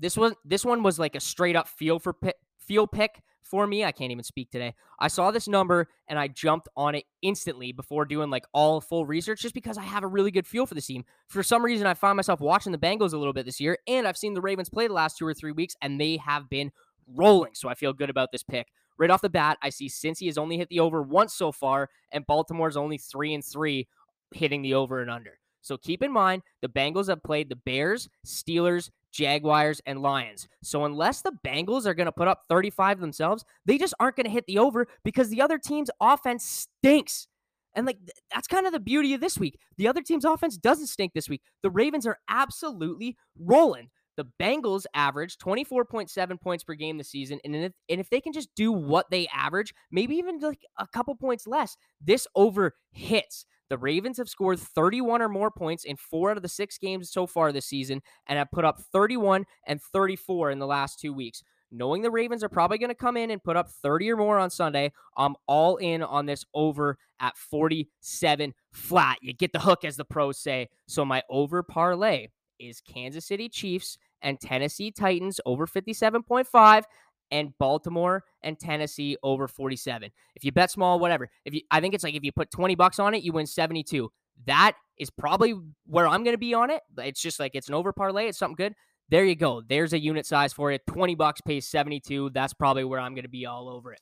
This 0.00 0.16
was 0.16 0.34
this 0.44 0.64
one 0.64 0.82
was 0.82 0.98
like 0.98 1.14
a 1.14 1.20
straight 1.20 1.56
up 1.56 1.68
feel 1.68 2.00
for 2.00 2.12
pick, 2.12 2.34
feel 2.58 2.88
pick 2.88 3.22
for 3.48 3.66
me. 3.66 3.84
I 3.84 3.92
can't 3.92 4.12
even 4.12 4.24
speak 4.24 4.50
today. 4.50 4.74
I 4.98 5.08
saw 5.08 5.30
this 5.30 5.48
number 5.48 5.88
and 6.08 6.18
I 6.18 6.28
jumped 6.28 6.68
on 6.76 6.94
it 6.94 7.04
instantly 7.22 7.72
before 7.72 8.04
doing 8.04 8.30
like 8.30 8.44
all 8.52 8.80
full 8.80 9.06
research 9.06 9.40
just 9.40 9.54
because 9.54 9.78
I 9.78 9.82
have 9.82 10.04
a 10.04 10.08
really 10.08 10.30
good 10.30 10.46
feel 10.46 10.66
for 10.66 10.74
the 10.74 10.82
team. 10.82 11.04
For 11.28 11.42
some 11.42 11.64
reason, 11.64 11.86
I 11.86 11.94
found 11.94 12.16
myself 12.16 12.40
watching 12.40 12.72
the 12.72 12.78
Bengals 12.78 13.12
a 13.12 13.18
little 13.18 13.32
bit 13.32 13.46
this 13.46 13.60
year, 13.60 13.78
and 13.86 14.06
I've 14.06 14.16
seen 14.16 14.34
the 14.34 14.40
Ravens 14.40 14.68
play 14.68 14.86
the 14.86 14.94
last 14.94 15.18
two 15.18 15.26
or 15.26 15.34
three 15.34 15.52
weeks, 15.52 15.76
and 15.82 16.00
they 16.00 16.16
have 16.18 16.48
been 16.48 16.70
rolling. 17.06 17.54
So 17.54 17.68
I 17.68 17.74
feel 17.74 17.92
good 17.92 18.10
about 18.10 18.30
this 18.32 18.42
pick. 18.42 18.68
Right 18.98 19.10
off 19.10 19.22
the 19.22 19.30
bat, 19.30 19.58
I 19.62 19.70
see 19.70 19.88
Cincy 19.88 20.26
has 20.26 20.38
only 20.38 20.56
hit 20.56 20.68
the 20.68 20.80
over 20.80 21.02
once 21.02 21.34
so 21.34 21.52
far, 21.52 21.88
and 22.12 22.26
Baltimore's 22.26 22.76
only 22.76 22.98
three 22.98 23.32
and 23.32 23.44
three 23.44 23.88
hitting 24.32 24.62
the 24.62 24.74
over 24.74 25.00
and 25.00 25.10
under. 25.10 25.38
So 25.60 25.76
keep 25.76 26.02
in 26.02 26.12
mind 26.12 26.42
the 26.62 26.68
Bengals 26.68 27.08
have 27.08 27.22
played 27.22 27.48
the 27.48 27.56
Bears, 27.56 28.08
Steelers, 28.26 28.90
Jaguars, 29.12 29.80
and 29.86 30.02
Lions. 30.02 30.48
So 30.62 30.84
unless 30.84 31.22
the 31.22 31.32
Bengals 31.44 31.86
are 31.86 31.94
going 31.94 32.06
to 32.06 32.12
put 32.12 32.28
up 32.28 32.42
35 32.48 33.00
themselves, 33.00 33.44
they 33.64 33.78
just 33.78 33.94
aren't 34.00 34.16
going 34.16 34.26
to 34.26 34.30
hit 34.30 34.46
the 34.46 34.58
over 34.58 34.86
because 35.04 35.28
the 35.28 35.42
other 35.42 35.58
team's 35.58 35.90
offense 36.00 36.44
stinks. 36.44 37.26
And 37.74 37.86
like 37.86 37.98
that's 38.32 38.48
kind 38.48 38.66
of 38.66 38.72
the 38.72 38.80
beauty 38.80 39.14
of 39.14 39.20
this 39.20 39.38
week. 39.38 39.58
The 39.76 39.88
other 39.88 40.02
team's 40.02 40.24
offense 40.24 40.56
doesn't 40.56 40.86
stink 40.88 41.12
this 41.14 41.28
week. 41.28 41.42
The 41.62 41.70
Ravens 41.70 42.06
are 42.06 42.18
absolutely 42.28 43.16
rolling. 43.38 43.90
The 44.16 44.26
Bengals 44.40 44.84
average 44.94 45.38
24.7 45.38 46.40
points 46.40 46.64
per 46.64 46.74
game 46.74 46.98
this 46.98 47.08
season. 47.08 47.38
And 47.44 47.54
if, 47.54 47.72
and 47.88 48.00
if 48.00 48.10
they 48.10 48.20
can 48.20 48.32
just 48.32 48.48
do 48.56 48.72
what 48.72 49.08
they 49.12 49.28
average, 49.28 49.72
maybe 49.92 50.16
even 50.16 50.40
like 50.40 50.66
a 50.76 50.88
couple 50.88 51.14
points 51.14 51.46
less, 51.46 51.76
this 52.00 52.26
over 52.34 52.74
hits. 52.90 53.46
The 53.70 53.78
Ravens 53.78 54.18
have 54.18 54.28
scored 54.28 54.58
31 54.58 55.22
or 55.22 55.28
more 55.28 55.50
points 55.50 55.84
in 55.84 55.96
four 55.96 56.30
out 56.30 56.36
of 56.36 56.42
the 56.42 56.48
six 56.48 56.78
games 56.78 57.10
so 57.10 57.26
far 57.26 57.52
this 57.52 57.66
season 57.66 58.00
and 58.26 58.38
have 58.38 58.50
put 58.50 58.64
up 58.64 58.80
31 58.92 59.44
and 59.66 59.80
34 59.80 60.50
in 60.50 60.58
the 60.58 60.66
last 60.66 60.98
two 60.98 61.12
weeks. 61.12 61.42
Knowing 61.70 62.00
the 62.00 62.10
Ravens 62.10 62.42
are 62.42 62.48
probably 62.48 62.78
going 62.78 62.88
to 62.88 62.94
come 62.94 63.18
in 63.18 63.30
and 63.30 63.42
put 63.42 63.56
up 63.56 63.68
30 63.68 64.12
or 64.12 64.16
more 64.16 64.38
on 64.38 64.48
Sunday, 64.48 64.90
I'm 65.18 65.34
all 65.46 65.76
in 65.76 66.02
on 66.02 66.24
this 66.24 66.44
over 66.54 66.96
at 67.20 67.36
47 67.36 68.54
flat. 68.72 69.18
You 69.20 69.34
get 69.34 69.52
the 69.52 69.58
hook, 69.58 69.84
as 69.84 69.96
the 69.96 70.04
pros 70.04 70.38
say. 70.38 70.68
So 70.86 71.04
my 71.04 71.22
over 71.28 71.62
parlay 71.62 72.28
is 72.58 72.80
Kansas 72.80 73.26
City 73.26 73.50
Chiefs 73.50 73.98
and 74.22 74.40
Tennessee 74.40 74.90
Titans 74.90 75.40
over 75.44 75.66
57.5 75.66 76.84
and 77.30 77.52
Baltimore 77.58 78.24
and 78.42 78.58
Tennessee 78.58 79.16
over 79.22 79.48
47. 79.48 80.10
If 80.34 80.44
you 80.44 80.52
bet 80.52 80.70
small, 80.70 80.98
whatever. 80.98 81.28
If 81.44 81.54
you 81.54 81.62
I 81.70 81.80
think 81.80 81.94
it's 81.94 82.04
like 82.04 82.14
if 82.14 82.24
you 82.24 82.32
put 82.32 82.50
20 82.50 82.74
bucks 82.74 82.98
on 82.98 83.14
it, 83.14 83.22
you 83.22 83.32
win 83.32 83.46
72. 83.46 84.10
That 84.46 84.76
is 84.98 85.10
probably 85.10 85.54
where 85.86 86.06
I'm 86.06 86.24
going 86.24 86.34
to 86.34 86.38
be 86.38 86.54
on 86.54 86.70
it. 86.70 86.82
It's 86.98 87.20
just 87.20 87.40
like 87.40 87.54
it's 87.54 87.68
an 87.68 87.74
over 87.74 87.92
parlay, 87.92 88.28
it's 88.28 88.38
something 88.38 88.56
good. 88.56 88.74
There 89.10 89.24
you 89.24 89.36
go. 89.36 89.62
There's 89.66 89.94
a 89.94 89.98
unit 89.98 90.26
size 90.26 90.52
for 90.52 90.70
it. 90.70 90.82
20 90.86 91.14
bucks 91.14 91.40
pays 91.40 91.66
72. 91.66 92.30
That's 92.30 92.52
probably 92.52 92.84
where 92.84 93.00
I'm 93.00 93.14
going 93.14 93.22
to 93.22 93.30
be 93.30 93.46
all 93.46 93.68
over 93.68 93.92
it. 93.92 94.00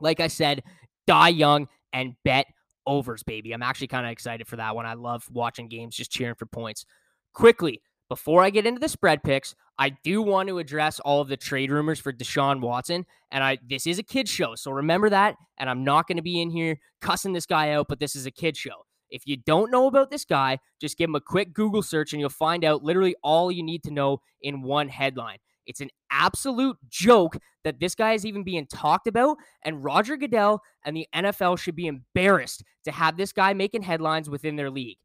Like 0.00 0.18
I 0.18 0.26
said, 0.26 0.64
die 1.06 1.28
young 1.28 1.68
and 1.92 2.14
bet 2.24 2.46
overs, 2.84 3.22
baby. 3.22 3.52
I'm 3.52 3.62
actually 3.62 3.86
kind 3.86 4.04
of 4.04 4.10
excited 4.10 4.48
for 4.48 4.56
that 4.56 4.74
one. 4.74 4.84
I 4.84 4.94
love 4.94 5.24
watching 5.30 5.68
games, 5.68 5.94
just 5.94 6.10
cheering 6.10 6.34
for 6.34 6.46
points. 6.46 6.84
Quickly, 7.32 7.80
before 8.12 8.42
I 8.42 8.50
get 8.50 8.66
into 8.66 8.78
the 8.78 8.90
spread 8.90 9.22
picks, 9.22 9.54
I 9.78 9.96
do 10.04 10.20
want 10.20 10.50
to 10.50 10.58
address 10.58 11.00
all 11.00 11.22
of 11.22 11.28
the 11.28 11.36
trade 11.38 11.70
rumors 11.70 11.98
for 11.98 12.12
Deshaun 12.12 12.60
Watson. 12.60 13.06
And 13.30 13.42
I 13.42 13.56
this 13.66 13.86
is 13.86 13.98
a 13.98 14.02
kid 14.02 14.28
show, 14.28 14.54
so 14.54 14.70
remember 14.70 15.08
that. 15.08 15.34
And 15.58 15.70
I'm 15.70 15.82
not 15.82 16.06
going 16.06 16.18
to 16.18 16.22
be 16.22 16.42
in 16.42 16.50
here 16.50 16.78
cussing 17.00 17.32
this 17.32 17.46
guy 17.46 17.70
out, 17.70 17.86
but 17.88 18.00
this 18.00 18.14
is 18.14 18.26
a 18.26 18.30
kid 18.30 18.54
show. 18.54 18.84
If 19.08 19.22
you 19.24 19.38
don't 19.38 19.70
know 19.70 19.86
about 19.86 20.10
this 20.10 20.26
guy, 20.26 20.58
just 20.78 20.98
give 20.98 21.08
him 21.08 21.14
a 21.14 21.22
quick 21.22 21.54
Google 21.54 21.82
search 21.82 22.12
and 22.12 22.20
you'll 22.20 22.28
find 22.28 22.66
out 22.66 22.84
literally 22.84 23.16
all 23.22 23.50
you 23.50 23.62
need 23.62 23.82
to 23.84 23.90
know 23.90 24.20
in 24.42 24.60
one 24.60 24.90
headline. 24.90 25.38
It's 25.64 25.80
an 25.80 25.88
absolute 26.10 26.76
joke 26.90 27.38
that 27.64 27.80
this 27.80 27.94
guy 27.94 28.12
is 28.12 28.26
even 28.26 28.44
being 28.44 28.66
talked 28.66 29.06
about. 29.06 29.38
And 29.64 29.82
Roger 29.82 30.18
Goodell 30.18 30.60
and 30.84 30.94
the 30.94 31.08
NFL 31.14 31.58
should 31.58 31.76
be 31.76 31.86
embarrassed 31.86 32.62
to 32.84 32.92
have 32.92 33.16
this 33.16 33.32
guy 33.32 33.54
making 33.54 33.84
headlines 33.84 34.28
within 34.28 34.56
their 34.56 34.70
league 34.70 34.98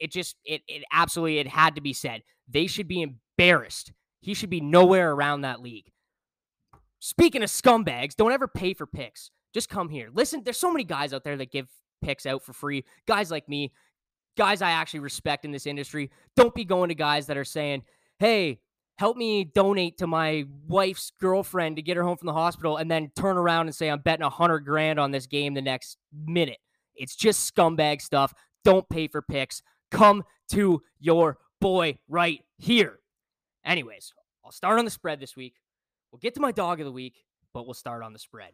it 0.00 0.10
just 0.10 0.36
it 0.44 0.62
it 0.66 0.82
absolutely 0.90 1.38
it 1.38 1.46
had 1.46 1.74
to 1.76 1.80
be 1.80 1.92
said. 1.92 2.22
They 2.48 2.66
should 2.66 2.88
be 2.88 3.02
embarrassed. 3.02 3.92
He 4.20 4.34
should 4.34 4.50
be 4.50 4.60
nowhere 4.60 5.12
around 5.12 5.42
that 5.42 5.60
league. 5.60 5.92
Speaking 6.98 7.42
of 7.42 7.48
scumbags, 7.48 8.16
don't 8.16 8.32
ever 8.32 8.48
pay 8.48 8.74
for 8.74 8.86
picks. 8.86 9.30
Just 9.54 9.68
come 9.68 9.88
here. 9.88 10.10
Listen, 10.12 10.42
there's 10.44 10.58
so 10.58 10.72
many 10.72 10.84
guys 10.84 11.12
out 11.12 11.24
there 11.24 11.36
that 11.36 11.52
give 11.52 11.68
picks 12.02 12.26
out 12.26 12.42
for 12.42 12.52
free. 12.52 12.84
Guys 13.06 13.30
like 13.30 13.48
me, 13.48 13.72
guys 14.36 14.62
I 14.62 14.70
actually 14.70 15.00
respect 15.00 15.44
in 15.44 15.52
this 15.52 15.66
industry. 15.66 16.10
Don't 16.36 16.54
be 16.54 16.64
going 16.64 16.88
to 16.88 16.94
guys 16.94 17.26
that 17.26 17.36
are 17.36 17.44
saying, 17.44 17.82
"Hey, 18.18 18.60
help 18.98 19.16
me 19.16 19.44
donate 19.44 19.98
to 19.98 20.06
my 20.06 20.44
wife's 20.66 21.12
girlfriend 21.20 21.76
to 21.76 21.82
get 21.82 21.96
her 21.96 22.02
home 22.02 22.16
from 22.16 22.26
the 22.26 22.32
hospital," 22.32 22.76
and 22.76 22.90
then 22.90 23.10
turn 23.16 23.36
around 23.36 23.66
and 23.66 23.74
say, 23.74 23.90
"I'm 23.90 24.00
betting 24.00 24.24
a 24.24 24.30
hundred 24.30 24.60
grand 24.60 24.98
on 24.98 25.10
this 25.10 25.26
game 25.26 25.54
the 25.54 25.62
next 25.62 25.98
minute." 26.12 26.58
It's 26.94 27.16
just 27.16 27.54
scumbag 27.54 28.02
stuff. 28.02 28.34
Don't 28.62 28.88
pay 28.88 29.08
for 29.08 29.22
picks 29.22 29.62
come 29.90 30.24
to 30.52 30.82
your 30.98 31.38
boy 31.60 31.98
right 32.08 32.40
here. 32.58 32.98
Anyways, 33.64 34.12
I'll 34.44 34.52
start 34.52 34.78
on 34.78 34.84
the 34.84 34.90
spread 34.90 35.20
this 35.20 35.36
week. 35.36 35.54
We'll 36.10 36.20
get 36.20 36.34
to 36.34 36.40
my 36.40 36.52
dog 36.52 36.80
of 36.80 36.86
the 36.86 36.92
week, 36.92 37.24
but 37.52 37.66
we'll 37.66 37.74
start 37.74 38.02
on 38.02 38.12
the 38.12 38.18
spread. 38.18 38.52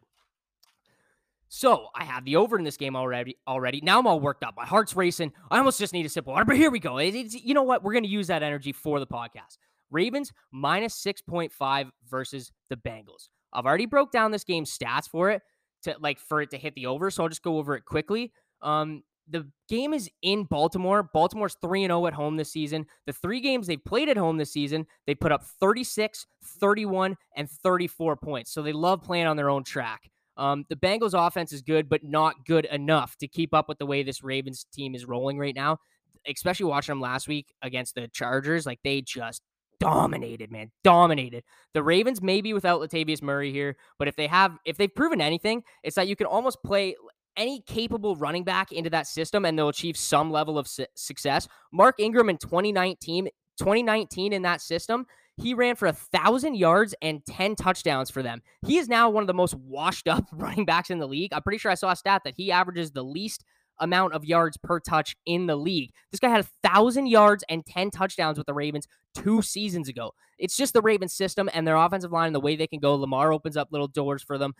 So 1.49 1.87
I 1.95 2.03
have 2.03 2.25
the 2.25 2.35
over 2.35 2.57
in 2.57 2.65
this 2.65 2.75
game 2.75 2.95
already. 2.95 3.37
Already 3.47 3.79
now, 3.81 3.99
I'm 3.99 4.07
all 4.07 4.19
worked 4.19 4.43
up. 4.43 4.55
My 4.57 4.65
heart's 4.65 4.95
racing. 4.95 5.31
I 5.49 5.57
almost 5.57 5.79
just 5.79 5.93
need 5.93 6.05
a 6.05 6.09
sip 6.09 6.25
of 6.25 6.33
water. 6.33 6.43
But 6.45 6.57
here 6.57 6.69
we 6.69 6.79
go. 6.79 6.99
You 6.99 7.53
know 7.53 7.63
what? 7.63 7.83
We're 7.83 7.93
going 7.93 8.03
to 8.03 8.09
use 8.09 8.27
that 8.27 8.43
energy 8.43 8.73
for 8.73 8.99
the 8.99 9.07
podcast. 9.07 9.57
Ravens 9.89 10.33
minus 10.51 10.93
six 10.93 11.21
point 11.21 11.53
five 11.53 11.87
versus 12.05 12.51
the 12.69 12.75
Bengals. 12.75 13.29
I've 13.53 13.65
already 13.65 13.85
broke 13.85 14.11
down 14.11 14.31
this 14.31 14.43
game's 14.43 14.77
stats 14.77 15.09
for 15.09 15.31
it 15.31 15.41
to 15.83 15.95
like 16.01 16.19
for 16.19 16.41
it 16.41 16.51
to 16.51 16.57
hit 16.57 16.75
the 16.75 16.87
over. 16.87 17.09
So 17.09 17.23
I'll 17.23 17.29
just 17.29 17.43
go 17.43 17.57
over 17.57 17.75
it 17.75 17.85
quickly. 17.85 18.33
Um, 18.61 19.03
the 19.29 19.47
game 19.67 19.93
is 19.93 20.09
in 20.21 20.45
Baltimore. 20.45 21.03
Baltimore's 21.13 21.57
3 21.61 21.83
0 21.83 22.07
at 22.07 22.13
home 22.13 22.37
this 22.37 22.51
season. 22.51 22.85
The 23.05 23.13
three 23.13 23.41
games 23.41 23.67
they 23.67 23.77
played 23.77 24.09
at 24.09 24.17
home 24.17 24.37
this 24.37 24.51
season, 24.51 24.85
they 25.05 25.15
put 25.15 25.31
up 25.31 25.43
36, 25.43 26.25
31, 26.43 27.17
and 27.35 27.49
34 27.49 28.15
points. 28.17 28.51
So 28.51 28.61
they 28.61 28.73
love 28.73 29.03
playing 29.03 29.27
on 29.27 29.37
their 29.37 29.49
own 29.49 29.63
track. 29.63 30.09
Um, 30.37 30.65
the 30.69 30.75
Bengals 30.75 31.13
offense 31.13 31.51
is 31.51 31.61
good, 31.61 31.89
but 31.89 32.03
not 32.03 32.45
good 32.45 32.65
enough 32.65 33.17
to 33.17 33.27
keep 33.27 33.53
up 33.53 33.67
with 33.67 33.79
the 33.79 33.85
way 33.85 34.03
this 34.03 34.23
Ravens 34.23 34.65
team 34.71 34.93
is 34.95 35.05
rolling 35.05 35.37
right 35.37 35.55
now. 35.55 35.79
Especially 36.27 36.65
watching 36.65 36.91
them 36.91 37.01
last 37.01 37.27
week 37.27 37.53
against 37.61 37.95
the 37.95 38.07
Chargers, 38.09 38.65
like 38.65 38.79
they 38.83 39.01
just 39.01 39.41
dominated, 39.79 40.51
man, 40.51 40.71
dominated. 40.83 41.43
The 41.73 41.83
Ravens 41.83 42.21
maybe 42.21 42.53
without 42.53 42.81
Latavius 42.81 43.21
Murray 43.21 43.51
here, 43.51 43.77
but 43.97 44.07
if 44.07 44.15
they 44.15 44.27
have, 44.27 44.57
if 44.65 44.77
they've 44.77 44.93
proven 44.93 45.21
anything, 45.21 45.63
it's 45.83 45.95
that 45.95 46.07
you 46.07 46.15
can 46.15 46.27
almost 46.27 46.57
play 46.63 46.95
any 47.37 47.61
capable 47.61 48.15
running 48.15 48.43
back 48.43 48.71
into 48.71 48.89
that 48.89 49.07
system 49.07 49.45
and 49.45 49.57
they'll 49.57 49.69
achieve 49.69 49.95
some 49.95 50.31
level 50.31 50.57
of 50.57 50.67
su- 50.67 50.85
success. 50.95 51.47
Mark 51.71 51.99
Ingram 51.99 52.29
in 52.29 52.37
2019, 52.37 53.25
2019 53.57 54.33
in 54.33 54.41
that 54.41 54.61
system, 54.61 55.05
he 55.37 55.53
ran 55.53 55.75
for 55.75 55.87
a 55.87 55.93
thousand 55.93 56.55
yards 56.55 56.95
and 57.01 57.25
10 57.25 57.55
touchdowns 57.55 58.09
for 58.09 58.23
them. 58.23 58.41
He 58.65 58.77
is 58.77 58.89
now 58.89 59.09
one 59.09 59.23
of 59.23 59.27
the 59.27 59.33
most 59.33 59.53
washed 59.55 60.07
up 60.07 60.25
running 60.33 60.65
backs 60.65 60.89
in 60.89 60.99
the 60.99 61.07
league. 61.07 61.31
I'm 61.31 61.43
pretty 61.43 61.59
sure 61.59 61.71
I 61.71 61.75
saw 61.75 61.91
a 61.91 61.95
stat 61.95 62.23
that 62.25 62.33
he 62.35 62.51
averages 62.51 62.91
the 62.91 63.03
least 63.03 63.43
amount 63.79 64.13
of 64.13 64.25
yards 64.25 64.57
per 64.57 64.79
touch 64.79 65.15
in 65.27 65.45
the 65.45 65.55
league. 65.55 65.91
This 66.11 66.19
guy 66.19 66.29
had 66.29 66.43
a 66.43 66.67
thousand 66.67 67.07
yards 67.07 67.43
and 67.47 67.65
10 67.65 67.91
touchdowns 67.91 68.39
with 68.39 68.47
the 68.47 68.53
Ravens 68.53 68.87
two 69.13 69.41
seasons 69.43 69.87
ago. 69.87 70.13
It's 70.39 70.57
just 70.57 70.73
the 70.73 70.81
Ravens 70.81 71.13
system 71.13 71.49
and 71.53 71.67
their 71.67 71.75
offensive 71.75 72.11
line 72.11 72.27
and 72.27 72.35
the 72.35 72.39
way 72.39 72.55
they 72.55 72.67
can 72.67 72.79
go. 72.79 72.95
Lamar 72.95 73.31
opens 73.31 73.57
up 73.57 73.69
little 73.71 73.87
doors 73.87 74.23
for 74.23 74.37
them. 74.37 74.53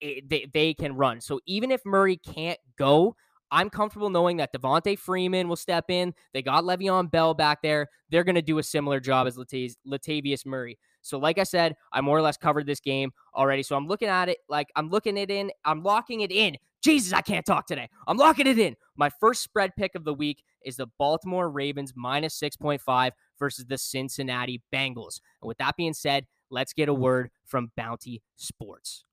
They, 0.00 0.48
they 0.52 0.74
can 0.74 0.96
run. 0.96 1.20
So 1.20 1.40
even 1.46 1.70
if 1.70 1.84
Murray 1.84 2.16
can't 2.16 2.58
go, 2.76 3.16
I'm 3.50 3.68
comfortable 3.68 4.10
knowing 4.10 4.36
that 4.36 4.52
Devonta 4.52 4.98
Freeman 4.98 5.48
will 5.48 5.56
step 5.56 5.86
in. 5.88 6.14
They 6.32 6.42
got 6.42 6.64
Le'Veon 6.64 7.10
Bell 7.10 7.34
back 7.34 7.62
there. 7.62 7.88
They're 8.08 8.24
going 8.24 8.36
to 8.36 8.42
do 8.42 8.58
a 8.58 8.62
similar 8.62 9.00
job 9.00 9.26
as 9.26 9.36
Latavius 9.36 10.46
Murray. 10.46 10.78
So, 11.02 11.18
like 11.18 11.38
I 11.38 11.42
said, 11.42 11.74
I 11.92 12.00
more 12.00 12.16
or 12.16 12.22
less 12.22 12.36
covered 12.36 12.66
this 12.66 12.80
game 12.80 13.10
already. 13.34 13.62
So 13.62 13.74
I'm 13.74 13.88
looking 13.88 14.08
at 14.08 14.28
it 14.28 14.38
like 14.48 14.68
I'm 14.76 14.90
looking 14.90 15.16
it 15.16 15.30
in. 15.30 15.50
I'm 15.64 15.82
locking 15.82 16.20
it 16.20 16.30
in. 16.30 16.56
Jesus, 16.82 17.12
I 17.12 17.20
can't 17.20 17.44
talk 17.44 17.66
today. 17.66 17.88
I'm 18.06 18.16
locking 18.16 18.46
it 18.46 18.58
in. 18.58 18.76
My 18.96 19.10
first 19.10 19.42
spread 19.42 19.74
pick 19.76 19.94
of 19.94 20.04
the 20.04 20.14
week 20.14 20.42
is 20.64 20.76
the 20.76 20.86
Baltimore 20.98 21.50
Ravens 21.50 21.92
minus 21.94 22.38
6.5 22.38 23.10
versus 23.38 23.66
the 23.66 23.78
Cincinnati 23.78 24.62
Bengals. 24.72 25.20
And 25.42 25.48
with 25.48 25.58
that 25.58 25.76
being 25.76 25.92
said, 25.92 26.26
let's 26.50 26.72
get 26.72 26.88
a 26.88 26.94
word 26.94 27.30
from 27.44 27.70
Bounty 27.76 28.22
Sports. 28.36 29.04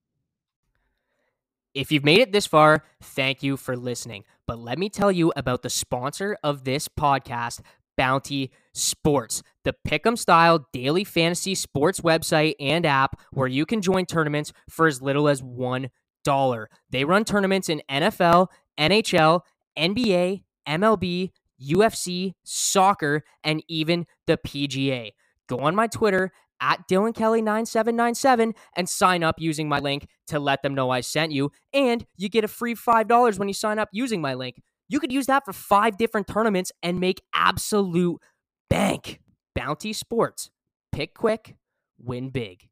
If 1.78 1.92
you've 1.92 2.04
made 2.04 2.22
it 2.22 2.32
this 2.32 2.48
far, 2.48 2.84
thank 3.04 3.44
you 3.44 3.56
for 3.56 3.78
listening. 3.78 4.24
But 4.48 4.58
let 4.58 4.80
me 4.80 4.90
tell 4.90 5.12
you 5.12 5.32
about 5.36 5.62
the 5.62 5.70
sponsor 5.70 6.36
of 6.44 6.64
this 6.64 6.88
podcast, 6.88 7.62
Bounty 7.96 8.50
Sports, 8.74 9.44
the 9.64 9.76
Pick'em 9.88 10.18
style 10.18 10.68
daily 10.74 11.04
fantasy 11.04 11.54
sports 11.54 12.00
website 12.00 12.56
and 12.60 12.84
app 12.84 13.22
where 13.32 13.48
you 13.48 13.68
can 13.68 13.84
join 13.84 14.08
tournaments 14.08 14.54
for 14.68 14.88
as 14.88 15.04
little 15.04 15.30
as 15.30 15.44
$1. 15.44 16.66
They 16.90 17.04
run 17.04 17.24
tournaments 17.24 17.70
in 17.70 17.84
NFL, 17.88 18.48
NHL, 18.80 19.42
NBA, 19.78 20.42
MLB, 20.68 21.32
UFC, 21.62 22.34
soccer, 22.44 23.24
and 23.44 23.64
even 23.68 24.08
the 24.26 24.40
PGA. 24.40 25.12
Go 25.48 25.60
on 25.60 25.76
my 25.76 25.86
Twitter 25.86 26.32
at 26.62 26.88
Dylan 26.88 27.14
Kelly 27.14 27.42
9797 27.42 28.54
and 28.76 28.90
sign 28.90 29.24
up 29.24 29.36
using 29.40 29.70
my 29.70 29.80
link 29.80 30.08
to 30.28 30.40
let 30.40 30.64
them 30.64 30.74
know 30.74 30.90
I 30.90 31.02
sent 31.02 31.32
you. 31.32 31.52
And 31.74 32.06
you 32.16 32.30
get 32.30 32.44
a 32.44 32.48
free 32.48 32.76
$5 32.76 33.40
when 33.40 33.48
you 33.48 33.54
sign 33.54 33.80
up 33.80 33.90
using 33.92 34.22
my 34.22 34.34
link. 34.34 34.62
You 34.90 35.00
could 35.00 35.12
use 35.12 35.26
that 35.28 35.46
for 35.46 35.54
five 35.54 35.98
different 35.98 36.28
tournaments 36.28 36.72
and 36.82 37.00
make 37.00 37.22
absolute 37.34 38.22
bank. 38.70 39.20
Bounty 39.56 39.92
Sports. 39.94 40.50
Pick 40.92 41.14
quick, 41.14 41.56
win 41.98 42.30
big. 42.30 42.70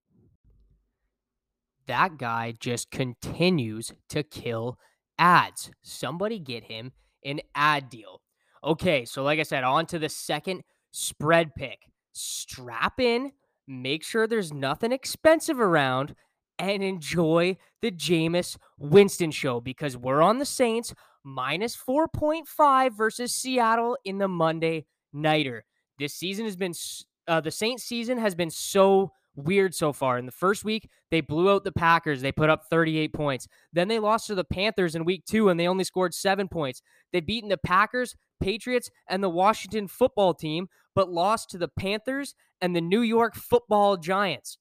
That 1.87 2.17
guy 2.17 2.53
just 2.59 2.89
continues 2.89 3.93
to 4.09 4.23
kill 4.23 4.79
ads. 5.19 5.71
Somebody 5.83 6.39
get 6.39 6.63
him 6.63 6.93
an 7.23 7.41
ad 7.53 7.89
deal. 7.89 8.21
Okay, 8.63 9.05
so 9.05 9.23
like 9.23 9.39
I 9.39 9.43
said, 9.43 9.63
on 9.63 9.85
to 9.87 9.99
the 9.99 10.09
second 10.09 10.63
spread 10.91 11.53
pick. 11.55 11.79
Strap 12.13 12.99
in 12.99 13.31
make 13.67 14.03
sure 14.03 14.27
there's 14.27 14.53
nothing 14.53 14.91
expensive 14.91 15.59
around, 15.59 16.15
and 16.57 16.83
enjoy 16.83 17.57
the 17.81 17.91
Jameis 17.91 18.57
Winston 18.77 19.31
show 19.31 19.59
because 19.59 19.97
we're 19.97 20.21
on 20.21 20.39
the 20.39 20.45
Saints 20.45 20.93
minus 21.23 21.75
4.5 21.75 22.95
versus 22.95 23.33
Seattle 23.33 23.97
in 24.05 24.19
the 24.19 24.27
Monday 24.27 24.85
Nighter. 25.11 25.65
This 25.99 26.13
season 26.13 26.45
has 26.45 26.55
been, 26.55 26.73
uh, 27.27 27.41
the 27.41 27.51
Saints 27.51 27.83
season 27.83 28.17
has 28.17 28.35
been 28.35 28.49
so 28.49 29.11
weird 29.35 29.75
so 29.75 29.93
far. 29.93 30.17
In 30.17 30.25
the 30.25 30.31
first 30.31 30.63
week, 30.63 30.89
they 31.11 31.21
blew 31.21 31.49
out 31.49 31.63
the 31.63 31.71
Packers. 31.71 32.21
They 32.21 32.31
put 32.31 32.49
up 32.49 32.65
38 32.69 33.13
points. 33.13 33.47
Then 33.73 33.87
they 33.87 33.99
lost 33.99 34.27
to 34.27 34.35
the 34.35 34.43
Panthers 34.43 34.95
in 34.95 35.05
week 35.05 35.25
two 35.25 35.49
and 35.49 35.59
they 35.59 35.67
only 35.67 35.83
scored 35.83 36.13
seven 36.13 36.47
points. 36.47 36.81
They've 37.11 37.25
beaten 37.25 37.49
the 37.49 37.57
Packers, 37.57 38.15
Patriots, 38.41 38.89
and 39.07 39.23
the 39.23 39.29
Washington 39.29 39.87
football 39.87 40.33
team, 40.33 40.67
but 40.93 41.11
lost 41.11 41.49
to 41.51 41.57
the 41.57 41.67
Panthers 41.67 42.35
and 42.61 42.75
the 42.75 42.81
New 42.81 43.01
York 43.01 43.35
football 43.35 43.97
Giants. 43.97 44.57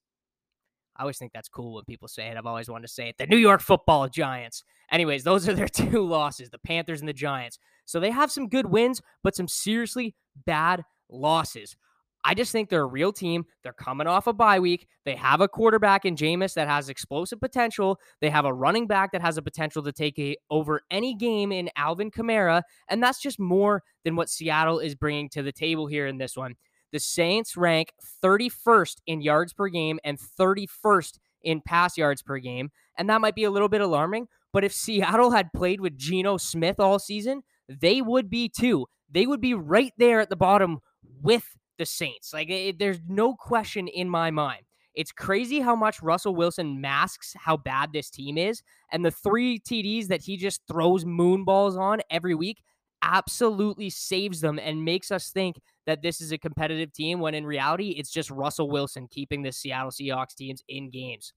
I 0.97 1.03
always 1.03 1.19
think 1.19 1.33
that's 1.33 1.49
cool 1.49 1.75
when 1.75 1.85
people 1.85 2.07
say 2.07 2.29
it. 2.29 2.37
I've 2.37 2.47
always 2.47 2.69
wanted 2.69 2.87
to 2.87 2.93
say 2.93 3.09
it. 3.09 3.19
The 3.19 3.27
New 3.27 3.37
York 3.37 3.61
football 3.61 4.09
Giants. 4.09 4.63
Anyways, 4.91 5.25
those 5.25 5.49
are 5.49 5.55
their 5.55 5.69
two 5.69 6.07
losses 6.07 6.51
the 6.51 6.59
Panthers 6.59 7.01
and 7.01 7.09
the 7.09 7.15
Giants. 7.15 7.59
So 7.85 8.01
they 8.01 8.11
have 8.11 8.31
some 8.31 8.49
good 8.49 8.67
wins, 8.67 9.03
but 9.23 9.35
some 9.35 9.49
seriously 9.49 10.15
bad 10.47 10.85
losses. 11.11 11.77
I 12.25 12.35
just 12.35 12.53
think 12.53 12.69
they're 12.69 12.83
a 12.83 12.87
real 12.87 13.13
team. 13.13 13.45
They're 13.63 13.75
coming 13.75 14.07
off 14.07 14.27
a 14.27 14.33
bye 14.33 14.59
week. 14.59 14.87
They 15.05 15.15
have 15.15 15.43
a 15.43 15.49
quarterback 15.49 16.07
in 16.07 16.17
Jameis 16.17 16.55
that 16.55 16.69
has 16.69 16.89
explosive 16.89 17.41
potential. 17.41 17.99
They 18.21 18.31
have 18.31 18.47
a 18.47 18.53
running 18.53 18.87
back 18.87 19.13
that 19.13 19.21
has 19.21 19.37
a 19.37 19.43
potential 19.43 19.83
to 19.83 19.93
take 19.93 20.19
a, 20.19 20.37
over 20.51 20.81
any 20.91 21.15
game 21.15 21.53
in 21.53 21.69
Alvin 21.77 22.11
Kamara. 22.11 22.63
And 22.89 23.03
that's 23.03 23.21
just 23.21 23.39
more 23.39 23.83
than 24.05 24.17
what 24.17 24.31
Seattle 24.31 24.79
is 24.79 24.95
bringing 24.95 25.29
to 25.31 25.43
the 25.43 25.53
table 25.53 25.87
here 25.87 26.07
in 26.07 26.17
this 26.17 26.37
one. 26.37 26.55
The 26.93 27.01
Saints 27.01 27.57
rank 27.57 27.93
31st 28.23 28.97
in 29.07 29.21
yards 29.21 29.53
per 29.53 29.69
game 29.69 29.99
and 30.03 30.19
31st 30.19 31.19
in 31.43 31.61
pass 31.61 31.99
yards 31.99 32.23
per 32.23 32.39
game. 32.39 32.71
And 32.97 33.11
that 33.11 33.21
might 33.21 33.35
be 33.35 33.45
a 33.45 33.51
little 33.51 33.69
bit 33.69 33.83
alarming. 33.83 34.29
But 34.53 34.65
if 34.65 34.73
Seattle 34.75 35.33
had 35.33 35.53
played 35.53 35.81
with 35.81 35.99
Geno 35.99 36.39
Smith 36.39 36.81
all 36.81 36.99
season, 36.99 37.43
they 37.69 38.01
would 38.01 38.31
be 38.31 38.49
too. 38.49 38.87
They 39.11 39.27
would 39.27 39.41
be 39.41 39.55
right 39.55 39.93
there 39.99 40.21
at 40.21 40.31
the 40.31 40.37
bottom 40.37 40.79
with 41.23 41.45
the 41.79 41.87
Saints. 41.87 42.33
Like 42.33 42.51
it, 42.51 42.79
there's 42.79 43.01
no 43.09 43.35
question 43.35 43.89
in 43.89 44.09
my 44.09 44.31
mind. 44.31 44.63
It's 44.95 45.11
crazy 45.11 45.61
how 45.61 45.75
much 45.75 46.03
Russell 46.03 46.37
Wilson 46.37 46.81
masks 46.81 47.35
how 47.37 47.57
bad 47.57 47.93
this 47.93 48.11
team 48.11 48.39
is, 48.39 48.63
and 48.93 49.05
the 49.05 49.11
three 49.11 49.59
TDs 49.59 50.07
that 50.09 50.23
he 50.23 50.37
just 50.37 50.63
throws 50.69 51.05
moonballs 51.05 51.77
on 51.77 52.01
every 52.11 52.35
week 52.35 52.63
absolutely 53.03 53.91
saves 53.91 54.41
them 54.41 54.59
and 54.59 54.85
makes 54.85 55.11
us 55.11 55.31
think 55.31 55.61
that 55.85 56.01
this 56.01 56.21
is 56.21 56.33
a 56.33 56.39
competitive 56.39 56.93
team 56.93 57.21
when 57.21 57.35
in 57.35 57.45
reality 57.45 57.91
it's 57.91 58.11
just 58.11 58.31
Russell 58.31 58.71
Wilson 58.71 59.07
keeping 59.11 59.43
the 59.43 59.53
Seattle 59.53 59.91
Seahawks 59.91 60.35
teams 60.35 60.63
in 60.69 60.91
games. 60.91 61.33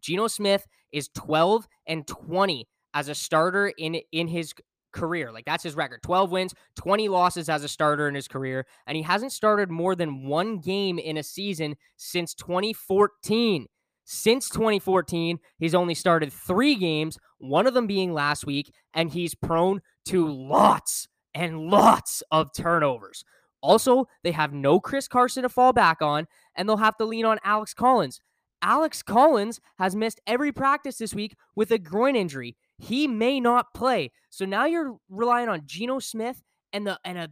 Geno 0.00 0.28
Smith 0.28 0.66
is 0.92 1.08
12 1.14 1.66
and 1.86 2.06
20 2.06 2.68
as 2.94 3.08
a 3.08 3.14
starter 3.14 3.72
in 3.78 4.00
in 4.12 4.28
his 4.28 4.52
career. 4.92 5.32
Like 5.32 5.44
that's 5.44 5.64
his 5.64 5.74
record 5.74 6.02
12 6.02 6.30
wins, 6.30 6.54
20 6.76 7.08
losses 7.08 7.48
as 7.48 7.64
a 7.64 7.68
starter 7.68 8.08
in 8.08 8.14
his 8.14 8.28
career. 8.28 8.66
And 8.86 8.96
he 8.96 9.02
hasn't 9.02 9.32
started 9.32 9.70
more 9.70 9.94
than 9.94 10.26
one 10.26 10.58
game 10.58 10.98
in 10.98 11.16
a 11.16 11.22
season 11.22 11.76
since 11.96 12.34
2014. 12.34 13.66
Since 14.04 14.48
2014, 14.48 15.38
he's 15.58 15.74
only 15.74 15.94
started 15.94 16.32
three 16.32 16.74
games, 16.74 17.16
one 17.38 17.68
of 17.68 17.74
them 17.74 17.86
being 17.86 18.12
last 18.12 18.44
week, 18.44 18.72
and 18.92 19.10
he's 19.10 19.36
prone 19.36 19.82
to 20.06 20.28
lots 20.28 21.06
and 21.32 21.60
lots 21.68 22.22
of 22.32 22.52
turnovers. 22.52 23.24
Also, 23.62 24.06
they 24.24 24.32
have 24.32 24.52
no 24.52 24.80
Chris 24.80 25.06
Carson 25.06 25.44
to 25.44 25.48
fall 25.48 25.72
back 25.72 26.02
on, 26.02 26.26
and 26.56 26.68
they'll 26.68 26.78
have 26.78 26.96
to 26.96 27.04
lean 27.04 27.24
on 27.24 27.38
Alex 27.44 27.72
Collins. 27.72 28.20
Alex 28.62 29.02
Collins 29.02 29.60
has 29.78 29.96
missed 29.96 30.20
every 30.26 30.52
practice 30.52 30.98
this 30.98 31.14
week 31.14 31.36
with 31.54 31.70
a 31.70 31.78
groin 31.78 32.16
injury 32.16 32.56
he 32.80 33.06
may 33.06 33.40
not 33.40 33.74
play. 33.74 34.10
So 34.30 34.44
now 34.44 34.64
you're 34.64 34.96
relying 35.08 35.48
on 35.48 35.62
Geno 35.66 35.98
Smith 35.98 36.42
and 36.72 36.86
the 36.86 36.98
and 37.04 37.18
a, 37.18 37.28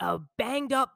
a 0.00 0.20
banged 0.38 0.72
up 0.72 0.92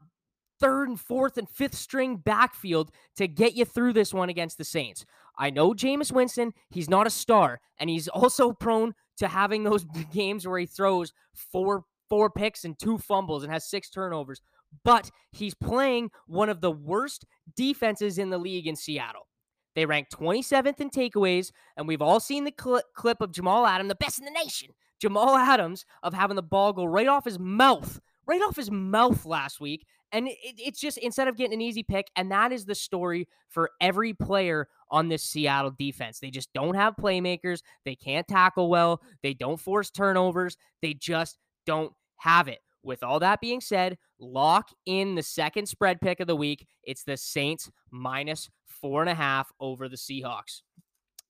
third 0.58 0.88
and 0.88 0.98
fourth 1.00 1.36
and 1.36 1.48
fifth 1.48 1.74
string 1.74 2.16
backfield 2.16 2.90
to 3.16 3.28
get 3.28 3.54
you 3.54 3.64
through 3.64 3.92
this 3.92 4.12
one 4.12 4.28
against 4.28 4.58
the 4.58 4.64
Saints. 4.64 5.04
I 5.38 5.50
know 5.50 5.72
Jameis 5.72 6.12
Winston, 6.12 6.52
he's 6.70 6.90
not 6.90 7.06
a 7.06 7.10
star, 7.10 7.60
and 7.78 7.88
he's 7.88 8.08
also 8.08 8.52
prone 8.52 8.94
to 9.18 9.28
having 9.28 9.64
those 9.64 9.84
games 10.12 10.46
where 10.46 10.58
he 10.58 10.66
throws 10.66 11.12
four 11.34 11.84
four 12.08 12.30
picks 12.30 12.64
and 12.64 12.76
two 12.78 12.98
fumbles 12.98 13.44
and 13.44 13.52
has 13.52 13.68
six 13.68 13.88
turnovers. 13.88 14.40
But 14.84 15.10
he's 15.30 15.54
playing 15.54 16.10
one 16.26 16.48
of 16.48 16.60
the 16.60 16.72
worst 16.72 17.24
defenses 17.54 18.18
in 18.18 18.30
the 18.30 18.38
league 18.38 18.66
in 18.66 18.76
Seattle. 18.76 19.26
They 19.74 19.86
rank 19.86 20.08
27th 20.10 20.80
in 20.80 20.90
takeaways, 20.90 21.52
and 21.76 21.86
we've 21.86 22.02
all 22.02 22.20
seen 22.20 22.44
the 22.44 22.54
cl- 22.58 22.82
clip 22.94 23.20
of 23.20 23.32
Jamal 23.32 23.66
Adams, 23.66 23.88
the 23.88 23.94
best 23.94 24.18
in 24.18 24.24
the 24.24 24.30
nation, 24.30 24.70
Jamal 25.00 25.36
Adams, 25.36 25.84
of 26.02 26.14
having 26.14 26.36
the 26.36 26.42
ball 26.42 26.72
go 26.72 26.84
right 26.84 27.08
off 27.08 27.24
his 27.24 27.38
mouth, 27.38 28.00
right 28.26 28.42
off 28.42 28.56
his 28.56 28.70
mouth 28.70 29.24
last 29.24 29.60
week. 29.60 29.86
And 30.12 30.26
it, 30.26 30.36
it's 30.42 30.80
just 30.80 30.98
instead 30.98 31.28
of 31.28 31.36
getting 31.36 31.54
an 31.54 31.60
easy 31.60 31.84
pick, 31.84 32.08
and 32.16 32.32
that 32.32 32.52
is 32.52 32.64
the 32.64 32.74
story 32.74 33.28
for 33.48 33.70
every 33.80 34.12
player 34.12 34.66
on 34.90 35.08
this 35.08 35.22
Seattle 35.22 35.70
defense. 35.78 36.18
They 36.18 36.30
just 36.30 36.52
don't 36.52 36.74
have 36.74 36.96
playmakers. 36.96 37.62
They 37.84 37.94
can't 37.94 38.26
tackle 38.26 38.68
well. 38.68 39.00
They 39.22 39.34
don't 39.34 39.60
force 39.60 39.90
turnovers. 39.90 40.56
They 40.82 40.94
just 40.94 41.38
don't 41.64 41.92
have 42.16 42.48
it. 42.48 42.58
With 42.82 43.02
all 43.02 43.20
that 43.20 43.40
being 43.40 43.60
said, 43.60 43.98
lock 44.18 44.70
in 44.86 45.14
the 45.14 45.22
second 45.22 45.66
spread 45.66 46.00
pick 46.00 46.20
of 46.20 46.26
the 46.26 46.36
week. 46.36 46.66
It's 46.82 47.04
the 47.04 47.16
Saints 47.16 47.70
minus 47.90 48.48
four 48.66 49.02
and 49.02 49.10
a 49.10 49.14
half 49.14 49.52
over 49.60 49.88
the 49.88 49.96
Seahawks. 49.96 50.62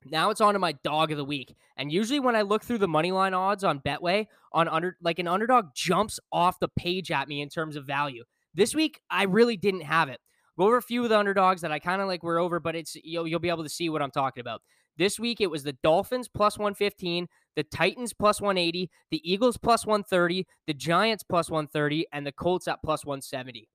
Now 0.05 0.31
it's 0.31 0.41
on 0.41 0.55
to 0.55 0.59
my 0.59 0.73
dog 0.85 1.11
of 1.11 1.19
the 1.19 1.25
week. 1.25 1.55
And 1.77 1.93
usually 1.93 2.21
when 2.21 2.37
I 2.37 2.43
look 2.43 2.65
through 2.65 2.79
the 2.79 2.89
money 2.89 3.13
line 3.13 3.35
odds 3.35 3.65
on 3.65 3.81
Betway, 3.81 4.27
on 4.53 4.69
under 4.69 4.97
like 5.03 5.19
an 5.19 5.29
underdog 5.29 5.67
jumps 5.75 6.19
off 6.33 6.59
the 6.59 6.69
page 6.69 7.11
at 7.11 7.29
me 7.29 7.43
in 7.43 7.49
terms 7.49 7.77
of 7.77 7.87
value. 7.87 8.25
This 8.55 8.75
week 8.75 9.01
I 9.11 9.25
really 9.25 9.57
didn't 9.57 9.83
have 9.83 10.09
it. 10.09 10.21
Go 10.59 10.67
over 10.67 10.79
a 10.79 10.83
few 10.83 11.03
of 11.03 11.11
the 11.11 11.19
underdogs 11.19 11.61
that 11.63 11.73
I 11.73 11.79
kind 11.79 12.01
of 12.01 12.09
like 12.09 12.23
were 12.23 12.39
over, 12.39 12.61
but 12.61 12.77
it's 12.77 12.97
you'll 12.97 13.27
you'll 13.27 13.41
be 13.41 13.51
able 13.51 13.63
to 13.63 13.69
see 13.69 13.89
what 13.89 14.03
I'm 14.03 14.11
talking 14.11 14.41
about. 14.41 14.63
This 14.97 15.19
week 15.19 15.41
it 15.41 15.51
was 15.51 15.63
the 15.63 15.77
Dolphins 15.83 16.29
plus 16.29 16.59
115, 16.59 17.29
the 17.57 17.63
Titans 17.65 18.13
plus 18.13 18.41
180, 18.41 18.91
the 19.11 19.31
Eagles 19.31 19.57
plus 19.57 19.87
130, 19.87 20.47
the 20.67 20.75
Giants 20.75 21.23
plus 21.23 21.51
130, 21.51 22.07
and 22.13 22.27
the 22.27 22.33
Colts 22.33 22.69
at 22.69 22.83
plus 22.83 23.05
170. 23.05 23.69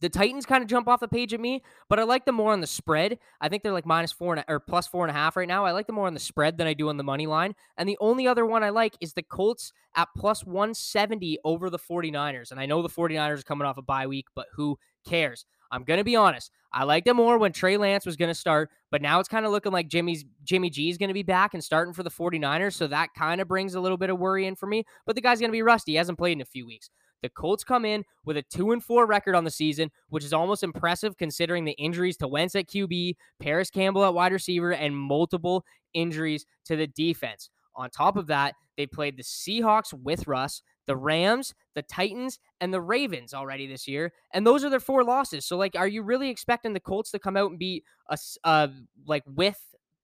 The 0.00 0.08
Titans 0.08 0.46
kind 0.46 0.62
of 0.62 0.68
jump 0.68 0.88
off 0.88 1.00
the 1.00 1.08
page 1.08 1.34
at 1.34 1.40
me, 1.40 1.62
but 1.90 1.98
I 1.98 2.04
like 2.04 2.24
them 2.24 2.36
more 2.36 2.52
on 2.52 2.62
the 2.62 2.66
spread. 2.66 3.18
I 3.40 3.50
think 3.50 3.62
they're 3.62 3.72
like 3.72 3.84
minus 3.84 4.12
four 4.12 4.34
and, 4.34 4.44
or 4.48 4.58
plus 4.58 4.86
four 4.86 5.04
and 5.04 5.10
a 5.10 5.18
half 5.18 5.36
right 5.36 5.48
now. 5.48 5.66
I 5.66 5.72
like 5.72 5.86
them 5.86 5.96
more 5.96 6.06
on 6.06 6.14
the 6.14 6.20
spread 6.20 6.56
than 6.56 6.66
I 6.66 6.72
do 6.72 6.88
on 6.88 6.96
the 6.96 7.04
money 7.04 7.26
line. 7.26 7.54
And 7.76 7.86
the 7.86 7.98
only 8.00 8.26
other 8.26 8.46
one 8.46 8.62
I 8.62 8.70
like 8.70 8.94
is 9.00 9.12
the 9.12 9.22
Colts 9.22 9.72
at 9.94 10.08
plus 10.16 10.44
170 10.46 11.38
over 11.44 11.68
the 11.68 11.78
49ers. 11.78 12.50
And 12.50 12.58
I 12.58 12.64
know 12.64 12.80
the 12.80 12.88
49ers 12.88 13.40
are 13.40 13.42
coming 13.42 13.66
off 13.66 13.76
a 13.76 13.82
bye 13.82 14.06
week, 14.06 14.26
but 14.34 14.46
who 14.54 14.78
cares? 15.06 15.44
I'm 15.70 15.84
gonna 15.84 16.04
be 16.04 16.16
honest. 16.16 16.50
I 16.72 16.84
liked 16.84 17.08
it 17.08 17.14
more 17.14 17.38
when 17.38 17.52
Trey 17.52 17.76
Lance 17.76 18.06
was 18.06 18.16
gonna 18.16 18.34
start, 18.34 18.70
but 18.90 19.02
now 19.02 19.20
it's 19.20 19.28
kind 19.28 19.46
of 19.46 19.52
looking 19.52 19.72
like 19.72 19.88
Jimmy's 19.88 20.24
Jimmy 20.44 20.70
G 20.70 20.88
is 20.90 20.98
gonna 20.98 21.14
be 21.14 21.22
back 21.22 21.54
and 21.54 21.62
starting 21.62 21.94
for 21.94 22.02
the 22.02 22.10
49ers. 22.10 22.74
So 22.74 22.86
that 22.86 23.10
kind 23.16 23.40
of 23.40 23.48
brings 23.48 23.74
a 23.74 23.80
little 23.80 23.98
bit 23.98 24.10
of 24.10 24.18
worry 24.18 24.46
in 24.46 24.56
for 24.56 24.66
me. 24.66 24.84
But 25.06 25.16
the 25.16 25.22
guy's 25.22 25.40
gonna 25.40 25.52
be 25.52 25.62
rusty. 25.62 25.92
He 25.92 25.96
hasn't 25.96 26.18
played 26.18 26.32
in 26.32 26.40
a 26.40 26.46
few 26.46 26.66
weeks. 26.66 26.90
The 27.22 27.28
Colts 27.28 27.64
come 27.64 27.84
in 27.84 28.04
with 28.24 28.36
a 28.36 28.42
two 28.42 28.72
and 28.72 28.82
four 28.82 29.06
record 29.06 29.34
on 29.34 29.44
the 29.44 29.50
season, 29.50 29.90
which 30.08 30.24
is 30.24 30.32
almost 30.32 30.62
impressive 30.62 31.16
considering 31.18 31.64
the 31.64 31.72
injuries 31.72 32.16
to 32.18 32.28
Wentz 32.28 32.54
at 32.54 32.68
QB, 32.68 33.14
Parris 33.40 33.70
Campbell 33.70 34.04
at 34.04 34.14
wide 34.14 34.32
receiver, 34.32 34.72
and 34.72 34.96
multiple 34.96 35.64
injuries 35.92 36.46
to 36.64 36.76
the 36.76 36.86
defense. 36.86 37.50
On 37.76 37.90
top 37.90 38.16
of 38.16 38.26
that, 38.28 38.54
they 38.76 38.86
played 38.86 39.16
the 39.16 39.22
Seahawks 39.22 39.92
with 39.92 40.26
Russ, 40.26 40.62
the 40.90 40.96
Rams, 40.96 41.54
the 41.76 41.82
Titans, 41.82 42.40
and 42.60 42.74
the 42.74 42.80
Ravens 42.80 43.32
already 43.32 43.68
this 43.68 43.86
year, 43.86 44.12
and 44.34 44.44
those 44.44 44.64
are 44.64 44.70
their 44.70 44.80
four 44.80 45.04
losses. 45.04 45.46
So, 45.46 45.56
like, 45.56 45.76
are 45.76 45.86
you 45.86 46.02
really 46.02 46.30
expecting 46.30 46.72
the 46.72 46.80
Colts 46.80 47.12
to 47.12 47.20
come 47.20 47.36
out 47.36 47.50
and 47.50 47.60
beat 47.60 47.84
a 48.08 48.18
uh, 48.42 48.66
like 49.06 49.22
with 49.24 49.60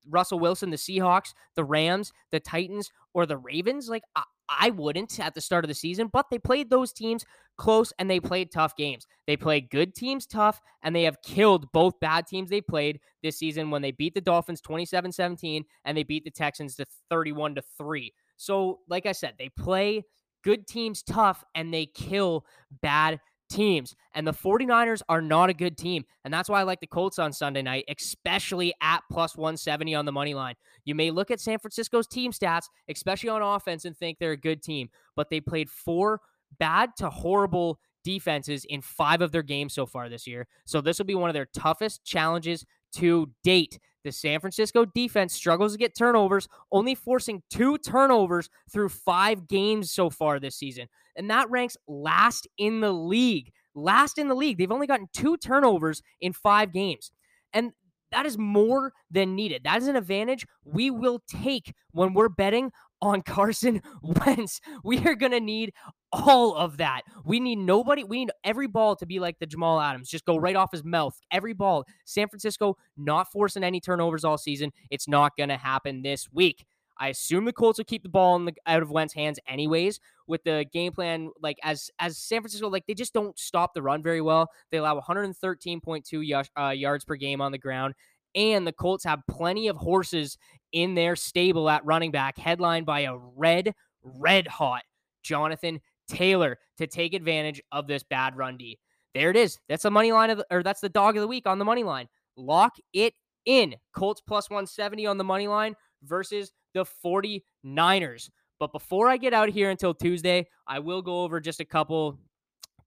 Russell 0.08 0.38
Wilson, 0.38 0.70
the 0.70 0.76
Seahawks, 0.76 1.34
the 1.56 1.64
Rams, 1.64 2.12
the 2.30 2.38
Titans, 2.38 2.92
or 3.14 3.26
the 3.26 3.36
Ravens? 3.36 3.88
Like, 3.88 4.04
I, 4.14 4.22
I 4.48 4.70
wouldn't 4.70 5.18
at 5.18 5.34
the 5.34 5.40
start 5.40 5.64
of 5.64 5.68
the 5.68 5.74
season, 5.74 6.06
but 6.06 6.26
they 6.30 6.38
played 6.38 6.70
those 6.70 6.92
teams 6.92 7.24
close 7.58 7.92
and 7.98 8.08
they 8.08 8.20
played 8.20 8.52
tough 8.52 8.76
games. 8.76 9.08
They 9.26 9.36
played 9.36 9.68
good 9.68 9.92
teams 9.92 10.24
tough, 10.24 10.60
and 10.84 10.94
they 10.94 11.02
have 11.02 11.20
killed 11.22 11.66
both 11.72 11.98
bad 11.98 12.28
teams 12.28 12.48
they 12.48 12.60
played 12.60 13.00
this 13.24 13.40
season 13.40 13.72
when 13.72 13.82
they 13.82 13.90
beat 13.90 14.14
the 14.14 14.20
Dolphins 14.20 14.60
27 14.60 15.10
17 15.10 15.64
and 15.84 15.98
they 15.98 16.04
beat 16.04 16.22
the 16.22 16.30
Texans 16.30 16.76
to 16.76 16.86
31 17.10 17.56
to 17.56 17.62
3. 17.76 18.14
So, 18.36 18.78
like 18.88 19.04
I 19.04 19.12
said, 19.12 19.34
they 19.36 19.48
play 19.48 20.04
good 20.46 20.68
teams 20.68 21.02
tough 21.02 21.42
and 21.56 21.74
they 21.74 21.86
kill 21.86 22.46
bad 22.80 23.18
teams. 23.50 23.96
And 24.14 24.24
the 24.24 24.32
49ers 24.32 25.02
are 25.08 25.20
not 25.20 25.50
a 25.50 25.54
good 25.54 25.76
team. 25.76 26.04
And 26.24 26.32
that's 26.32 26.48
why 26.48 26.60
I 26.60 26.62
like 26.62 26.78
the 26.78 26.86
Colts 26.86 27.18
on 27.18 27.32
Sunday 27.32 27.62
night, 27.62 27.84
especially 27.88 28.72
at 28.80 29.02
plus 29.10 29.36
170 29.36 29.96
on 29.96 30.04
the 30.04 30.12
money 30.12 30.34
line. 30.34 30.54
You 30.84 30.94
may 30.94 31.10
look 31.10 31.32
at 31.32 31.40
San 31.40 31.58
Francisco's 31.58 32.06
team 32.06 32.30
stats, 32.30 32.68
especially 32.88 33.28
on 33.28 33.42
offense, 33.42 33.84
and 33.84 33.96
think 33.96 34.18
they're 34.20 34.32
a 34.32 34.36
good 34.36 34.62
team, 34.62 34.88
but 35.16 35.30
they 35.30 35.40
played 35.40 35.68
four 35.68 36.20
bad 36.60 36.90
to 36.98 37.10
horrible 37.10 37.80
defenses 38.04 38.64
in 38.68 38.80
five 38.82 39.22
of 39.22 39.32
their 39.32 39.42
games 39.42 39.74
so 39.74 39.84
far 39.84 40.08
this 40.08 40.28
year. 40.28 40.46
So 40.64 40.80
this 40.80 40.98
will 40.98 41.06
be 41.06 41.16
one 41.16 41.28
of 41.28 41.34
their 41.34 41.48
toughest 41.52 42.04
challenges 42.04 42.64
to 42.94 43.32
date. 43.42 43.80
The 44.06 44.12
San 44.12 44.38
Francisco 44.38 44.84
defense 44.84 45.34
struggles 45.34 45.72
to 45.72 45.78
get 45.78 45.96
turnovers, 45.96 46.46
only 46.70 46.94
forcing 46.94 47.42
two 47.50 47.76
turnovers 47.76 48.48
through 48.70 48.90
five 48.90 49.48
games 49.48 49.90
so 49.90 50.10
far 50.10 50.38
this 50.38 50.54
season. 50.54 50.86
And 51.16 51.28
that 51.30 51.50
ranks 51.50 51.76
last 51.88 52.46
in 52.56 52.78
the 52.78 52.92
league. 52.92 53.50
Last 53.74 54.16
in 54.16 54.28
the 54.28 54.36
league. 54.36 54.58
They've 54.58 54.70
only 54.70 54.86
gotten 54.86 55.08
two 55.12 55.36
turnovers 55.36 56.02
in 56.20 56.32
five 56.32 56.72
games. 56.72 57.10
And 57.52 57.72
that 58.12 58.26
is 58.26 58.38
more 58.38 58.92
than 59.10 59.34
needed. 59.34 59.64
That 59.64 59.82
is 59.82 59.88
an 59.88 59.96
advantage 59.96 60.46
we 60.64 60.88
will 60.88 61.20
take 61.26 61.74
when 61.90 62.14
we're 62.14 62.28
betting 62.28 62.70
on 63.02 63.22
Carson 63.22 63.82
Wentz. 64.02 64.60
We 64.84 64.98
are 65.04 65.16
going 65.16 65.32
to 65.32 65.40
need 65.40 65.72
all 66.16 66.54
of 66.54 66.78
that. 66.78 67.02
We 67.24 67.40
need 67.40 67.58
nobody. 67.58 68.04
We 68.04 68.20
need 68.20 68.30
every 68.44 68.66
ball 68.66 68.96
to 68.96 69.06
be 69.06 69.20
like 69.20 69.38
the 69.38 69.46
Jamal 69.46 69.80
Adams, 69.80 70.08
just 70.08 70.24
go 70.24 70.36
right 70.36 70.56
off 70.56 70.72
his 70.72 70.84
mouth. 70.84 71.18
Every 71.30 71.52
ball. 71.52 71.84
San 72.04 72.28
Francisco 72.28 72.76
not 72.96 73.30
forcing 73.30 73.64
any 73.64 73.80
turnovers 73.80 74.24
all 74.24 74.38
season. 74.38 74.72
It's 74.90 75.08
not 75.08 75.36
going 75.36 75.48
to 75.50 75.56
happen 75.56 76.02
this 76.02 76.28
week. 76.32 76.64
I 76.98 77.08
assume 77.08 77.44
the 77.44 77.52
Colts 77.52 77.78
will 77.78 77.84
keep 77.84 78.02
the 78.02 78.08
ball 78.08 78.38
the, 78.38 78.54
out 78.66 78.82
of 78.82 78.90
Wentz's 78.90 79.14
hands 79.14 79.38
anyways. 79.46 80.00
With 80.26 80.42
the 80.44 80.64
game 80.72 80.92
plan, 80.92 81.30
like 81.40 81.58
as 81.62 81.90
as 81.98 82.18
San 82.18 82.40
Francisco, 82.40 82.68
like 82.68 82.86
they 82.86 82.94
just 82.94 83.12
don't 83.12 83.38
stop 83.38 83.74
the 83.74 83.82
run 83.82 84.02
very 84.02 84.20
well. 84.20 84.50
They 84.70 84.78
allow 84.78 84.98
113.2 84.98 86.46
uh, 86.58 86.68
yards 86.70 87.04
per 87.04 87.16
game 87.16 87.40
on 87.40 87.52
the 87.52 87.58
ground, 87.58 87.94
and 88.34 88.66
the 88.66 88.72
Colts 88.72 89.04
have 89.04 89.20
plenty 89.28 89.68
of 89.68 89.76
horses 89.76 90.38
in 90.72 90.94
their 90.94 91.16
stable 91.16 91.68
at 91.70 91.84
running 91.84 92.10
back, 92.10 92.38
headlined 92.38 92.86
by 92.86 93.00
a 93.00 93.16
red, 93.16 93.72
red 94.02 94.48
hot 94.48 94.82
Jonathan 95.22 95.80
Taylor 96.08 96.58
to 96.78 96.86
take 96.86 97.14
advantage 97.14 97.60
of 97.72 97.86
this 97.86 98.02
bad 98.02 98.36
run 98.36 98.56
D. 98.56 98.78
There 99.14 99.30
it 99.30 99.36
is. 99.36 99.58
That's 99.68 99.84
the 99.84 99.90
money 99.90 100.12
line 100.12 100.30
of 100.30 100.38
the, 100.38 100.46
or 100.50 100.62
that's 100.62 100.80
the 100.80 100.88
dog 100.88 101.16
of 101.16 101.22
the 101.22 101.28
week 101.28 101.46
on 101.46 101.58
the 101.58 101.64
money 101.64 101.84
line. 101.84 102.08
Lock 102.36 102.76
it 102.92 103.14
in. 103.46 103.74
Colts 103.94 104.20
plus 104.20 104.50
170 104.50 105.06
on 105.06 105.16
the 105.16 105.24
money 105.24 105.48
line 105.48 105.74
versus 106.02 106.52
the 106.74 106.84
49ers. 107.04 108.30
But 108.58 108.72
before 108.72 109.08
I 109.08 109.16
get 109.16 109.34
out 109.34 109.48
here 109.48 109.70
until 109.70 109.94
Tuesday, 109.94 110.46
I 110.66 110.78
will 110.78 111.02
go 111.02 111.22
over 111.22 111.40
just 111.40 111.60
a 111.60 111.64
couple 111.64 112.18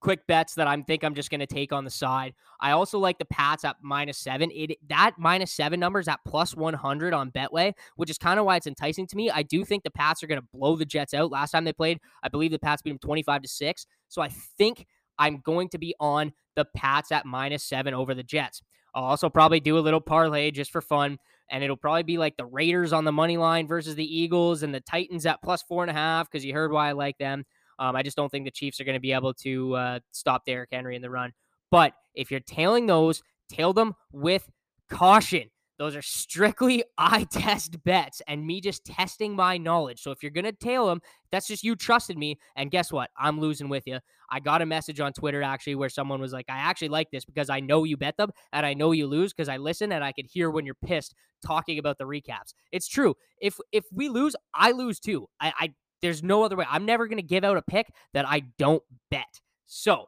quick 0.00 0.26
bets 0.26 0.54
that 0.54 0.66
I 0.66 0.80
think 0.82 1.04
I'm 1.04 1.14
just 1.14 1.30
going 1.30 1.40
to 1.40 1.46
take 1.46 1.72
on 1.72 1.84
the 1.84 1.90
side. 1.90 2.34
I 2.60 2.72
also 2.72 2.98
like 2.98 3.18
the 3.18 3.24
Pats 3.26 3.64
at 3.64 3.76
minus 3.82 4.18
seven. 4.18 4.50
It 4.52 4.76
that 4.88 5.12
minus 5.18 5.52
seven 5.52 5.78
number 5.78 6.00
is 6.00 6.08
at 6.08 6.20
plus 6.26 6.56
100 6.56 7.14
on 7.14 7.30
Betway, 7.30 7.72
which 7.96 8.10
is 8.10 8.18
kind 8.18 8.40
of 8.40 8.46
why 8.46 8.56
it's 8.56 8.66
enticing 8.66 9.06
to 9.08 9.16
me. 9.16 9.30
I 9.30 9.42
do 9.42 9.64
think 9.64 9.84
the 9.84 9.90
Pats 9.90 10.22
are 10.22 10.26
going 10.26 10.40
to 10.40 10.48
blow 10.52 10.76
the 10.76 10.84
Jets 10.84 11.14
out. 11.14 11.30
Last 11.30 11.52
time 11.52 11.64
they 11.64 11.72
played, 11.72 11.98
I 12.22 12.28
believe 12.28 12.50
the 12.50 12.58
Pats 12.58 12.82
beat 12.82 12.90
them 12.90 12.98
25 12.98 13.42
to 13.42 13.48
six. 13.48 13.86
So 14.08 14.22
I 14.22 14.28
think 14.28 14.86
I'm 15.18 15.40
going 15.44 15.68
to 15.70 15.78
be 15.78 15.94
on 16.00 16.32
the 16.56 16.64
Pats 16.64 17.12
at 17.12 17.26
minus 17.26 17.64
seven 17.64 17.94
over 17.94 18.14
the 18.14 18.22
Jets. 18.22 18.62
I'll 18.94 19.04
also 19.04 19.28
probably 19.28 19.60
do 19.60 19.78
a 19.78 19.80
little 19.80 20.00
parlay 20.00 20.50
just 20.50 20.70
for 20.72 20.80
fun. 20.80 21.18
And 21.52 21.64
it'll 21.64 21.76
probably 21.76 22.04
be 22.04 22.16
like 22.16 22.36
the 22.36 22.46
Raiders 22.46 22.92
on 22.92 23.04
the 23.04 23.12
money 23.12 23.36
line 23.36 23.66
versus 23.66 23.96
the 23.96 24.04
Eagles 24.04 24.62
and 24.62 24.72
the 24.72 24.80
Titans 24.80 25.26
at 25.26 25.42
plus 25.42 25.62
four 25.62 25.82
and 25.82 25.90
a 25.90 25.94
half 25.94 26.30
because 26.30 26.44
you 26.44 26.54
heard 26.54 26.70
why 26.70 26.88
I 26.88 26.92
like 26.92 27.18
them. 27.18 27.44
Um, 27.80 27.96
I 27.96 28.02
just 28.02 28.16
don't 28.16 28.30
think 28.30 28.44
the 28.44 28.50
Chiefs 28.50 28.80
are 28.80 28.84
going 28.84 28.94
to 28.94 29.00
be 29.00 29.12
able 29.12 29.34
to 29.34 29.74
uh, 29.74 29.98
stop 30.12 30.44
Derrick 30.44 30.68
Henry 30.70 30.94
in 30.94 31.02
the 31.02 31.10
run. 31.10 31.32
But 31.70 31.94
if 32.14 32.30
you're 32.30 32.40
tailing 32.40 32.86
those, 32.86 33.22
tail 33.48 33.72
them 33.72 33.94
with 34.12 34.48
caution. 34.90 35.50
Those 35.78 35.96
are 35.96 36.02
strictly 36.02 36.84
eye 36.98 37.26
test 37.30 37.82
bets 37.84 38.20
and 38.28 38.46
me 38.46 38.60
just 38.60 38.84
testing 38.84 39.34
my 39.34 39.56
knowledge. 39.56 40.02
So 40.02 40.10
if 40.10 40.22
you're 40.22 40.30
going 40.30 40.44
to 40.44 40.52
tail 40.52 40.86
them, 40.86 41.00
that's 41.32 41.46
just 41.46 41.64
you 41.64 41.74
trusted 41.74 42.18
me. 42.18 42.38
And 42.54 42.70
guess 42.70 42.92
what? 42.92 43.08
I'm 43.16 43.40
losing 43.40 43.70
with 43.70 43.84
you. 43.86 43.98
I 44.30 44.40
got 44.40 44.60
a 44.60 44.66
message 44.66 45.00
on 45.00 45.14
Twitter 45.14 45.42
actually 45.42 45.76
where 45.76 45.88
someone 45.88 46.20
was 46.20 46.34
like, 46.34 46.44
I 46.50 46.58
actually 46.58 46.90
like 46.90 47.10
this 47.10 47.24
because 47.24 47.48
I 47.48 47.60
know 47.60 47.84
you 47.84 47.96
bet 47.96 48.18
them 48.18 48.30
and 48.52 48.66
I 48.66 48.74
know 48.74 48.92
you 48.92 49.06
lose 49.06 49.32
because 49.32 49.48
I 49.48 49.56
listen 49.56 49.90
and 49.90 50.04
I 50.04 50.12
could 50.12 50.26
hear 50.26 50.50
when 50.50 50.66
you're 50.66 50.76
pissed 50.84 51.14
talking 51.44 51.78
about 51.78 51.96
the 51.96 52.04
recaps. 52.04 52.52
It's 52.72 52.86
true. 52.86 53.14
If 53.40 53.56
if 53.72 53.86
we 53.90 54.10
lose, 54.10 54.36
I 54.54 54.72
lose 54.72 55.00
too. 55.00 55.28
I, 55.40 55.52
I 55.58 55.74
there's 56.02 56.22
no 56.22 56.42
other 56.42 56.56
way. 56.56 56.66
I'm 56.68 56.86
never 56.86 57.06
going 57.06 57.18
to 57.18 57.22
give 57.22 57.44
out 57.44 57.56
a 57.56 57.62
pick 57.62 57.92
that 58.14 58.26
I 58.26 58.40
don't 58.58 58.82
bet. 59.10 59.40
So 59.66 60.06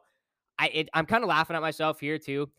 I 0.59 0.67
it, 0.67 0.89
I'm 0.93 1.05
kind 1.05 1.23
of 1.23 1.29
laughing 1.29 1.55
at 1.55 1.61
myself 1.61 1.99
here 1.99 2.17
too. 2.17 2.49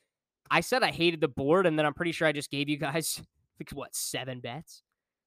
I 0.50 0.60
said 0.60 0.82
I 0.82 0.90
hated 0.90 1.20
the 1.20 1.28
board, 1.28 1.66
and 1.66 1.78
then 1.78 1.86
I'm 1.86 1.94
pretty 1.94 2.12
sure 2.12 2.28
I 2.28 2.32
just 2.32 2.50
gave 2.50 2.68
you 2.68 2.76
guys 2.78 3.22
like 3.58 3.70
what 3.70 3.94
seven 3.94 4.40
bets, 4.40 4.82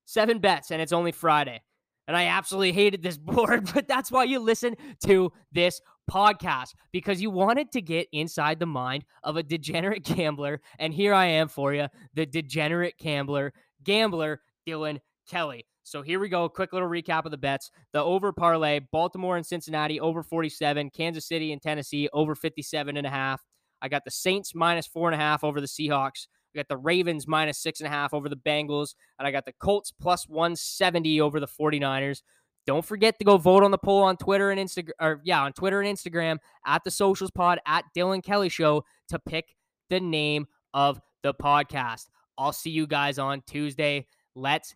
seven 0.05 0.39
bets, 0.39 0.71
and 0.71 0.81
it's 0.81 0.93
only 0.93 1.11
Friday. 1.11 1.61
And 2.07 2.15
I 2.15 2.27
absolutely 2.27 2.71
hated 2.71 3.03
this 3.03 3.17
board, 3.17 3.69
but 3.73 3.87
that's 3.87 4.11
why 4.11 4.23
you 4.23 4.39
listen 4.39 4.75
to 5.05 5.31
this 5.51 5.81
podcast 6.09 6.73
because 6.93 7.21
you 7.21 7.29
wanted 7.29 7.71
to 7.73 7.81
get 7.81 8.07
inside 8.13 8.59
the 8.59 8.65
mind 8.65 9.03
of 9.23 9.35
a 9.35 9.43
degenerate 9.43 10.03
gambler. 10.15 10.61
And 10.79 10.93
here 10.93 11.13
I 11.13 11.25
am 11.25 11.49
for 11.49 11.73
you, 11.73 11.87
the 12.13 12.25
degenerate 12.25 12.97
gambler, 12.97 13.53
gambler 13.83 14.41
Dylan 14.65 14.99
Kelly. 15.29 15.65
So 15.87 16.01
here 16.01 16.19
we 16.19 16.27
go. 16.27 16.49
Quick 16.49 16.73
little 16.73 16.89
recap 16.89 17.23
of 17.23 17.31
the 17.31 17.37
bets. 17.37 17.71
The 17.93 18.03
over 18.03 18.33
parlay 18.33 18.81
Baltimore 18.91 19.37
and 19.37 19.45
Cincinnati 19.45 20.01
over 20.01 20.21
47, 20.21 20.89
Kansas 20.89 21.25
City 21.25 21.53
and 21.53 21.61
Tennessee 21.61 22.09
over 22.11 22.35
57 22.35 22.97
and 22.97 23.07
a 23.07 23.09
half. 23.09 23.41
I 23.81 23.87
got 23.87 24.03
the 24.03 24.11
Saints 24.11 24.53
minus 24.53 24.85
four 24.85 25.07
and 25.09 25.15
a 25.15 25.23
half 25.23 25.45
over 25.45 25.61
the 25.61 25.67
Seahawks. 25.67 26.27
I 26.53 26.57
got 26.57 26.67
the 26.67 26.75
Ravens 26.75 27.25
minus 27.25 27.59
six 27.59 27.79
and 27.79 27.87
a 27.87 27.89
half 27.89 28.13
over 28.13 28.27
the 28.27 28.35
Bengals. 28.35 28.95
And 29.17 29.25
I 29.25 29.31
got 29.31 29.45
the 29.45 29.53
Colts 29.61 29.93
plus 30.01 30.27
170 30.27 31.21
over 31.21 31.39
the 31.39 31.47
49ers. 31.47 32.21
Don't 32.65 32.83
forget 32.83 33.17
to 33.19 33.25
go 33.25 33.37
vote 33.37 33.63
on 33.63 33.71
the 33.71 33.77
poll 33.77 34.03
on 34.03 34.17
Twitter 34.17 34.51
and 34.51 34.59
Instagram, 34.59 34.91
or 34.99 35.21
yeah, 35.23 35.41
on 35.41 35.53
Twitter 35.53 35.79
and 35.79 35.97
Instagram 35.97 36.37
at 36.65 36.83
the 36.83 36.91
Socials 36.91 37.31
Pod 37.31 37.59
at 37.65 37.85
Dylan 37.95 38.21
Kelly 38.21 38.49
Show 38.49 38.83
to 39.07 39.19
pick 39.19 39.55
the 39.89 40.01
name 40.01 40.47
of 40.73 40.99
the 41.23 41.33
podcast. 41.33 42.07
I'll 42.37 42.51
see 42.51 42.71
you 42.71 42.87
guys 42.87 43.19
on 43.19 43.41
Tuesday. 43.47 44.05
Let's 44.35 44.75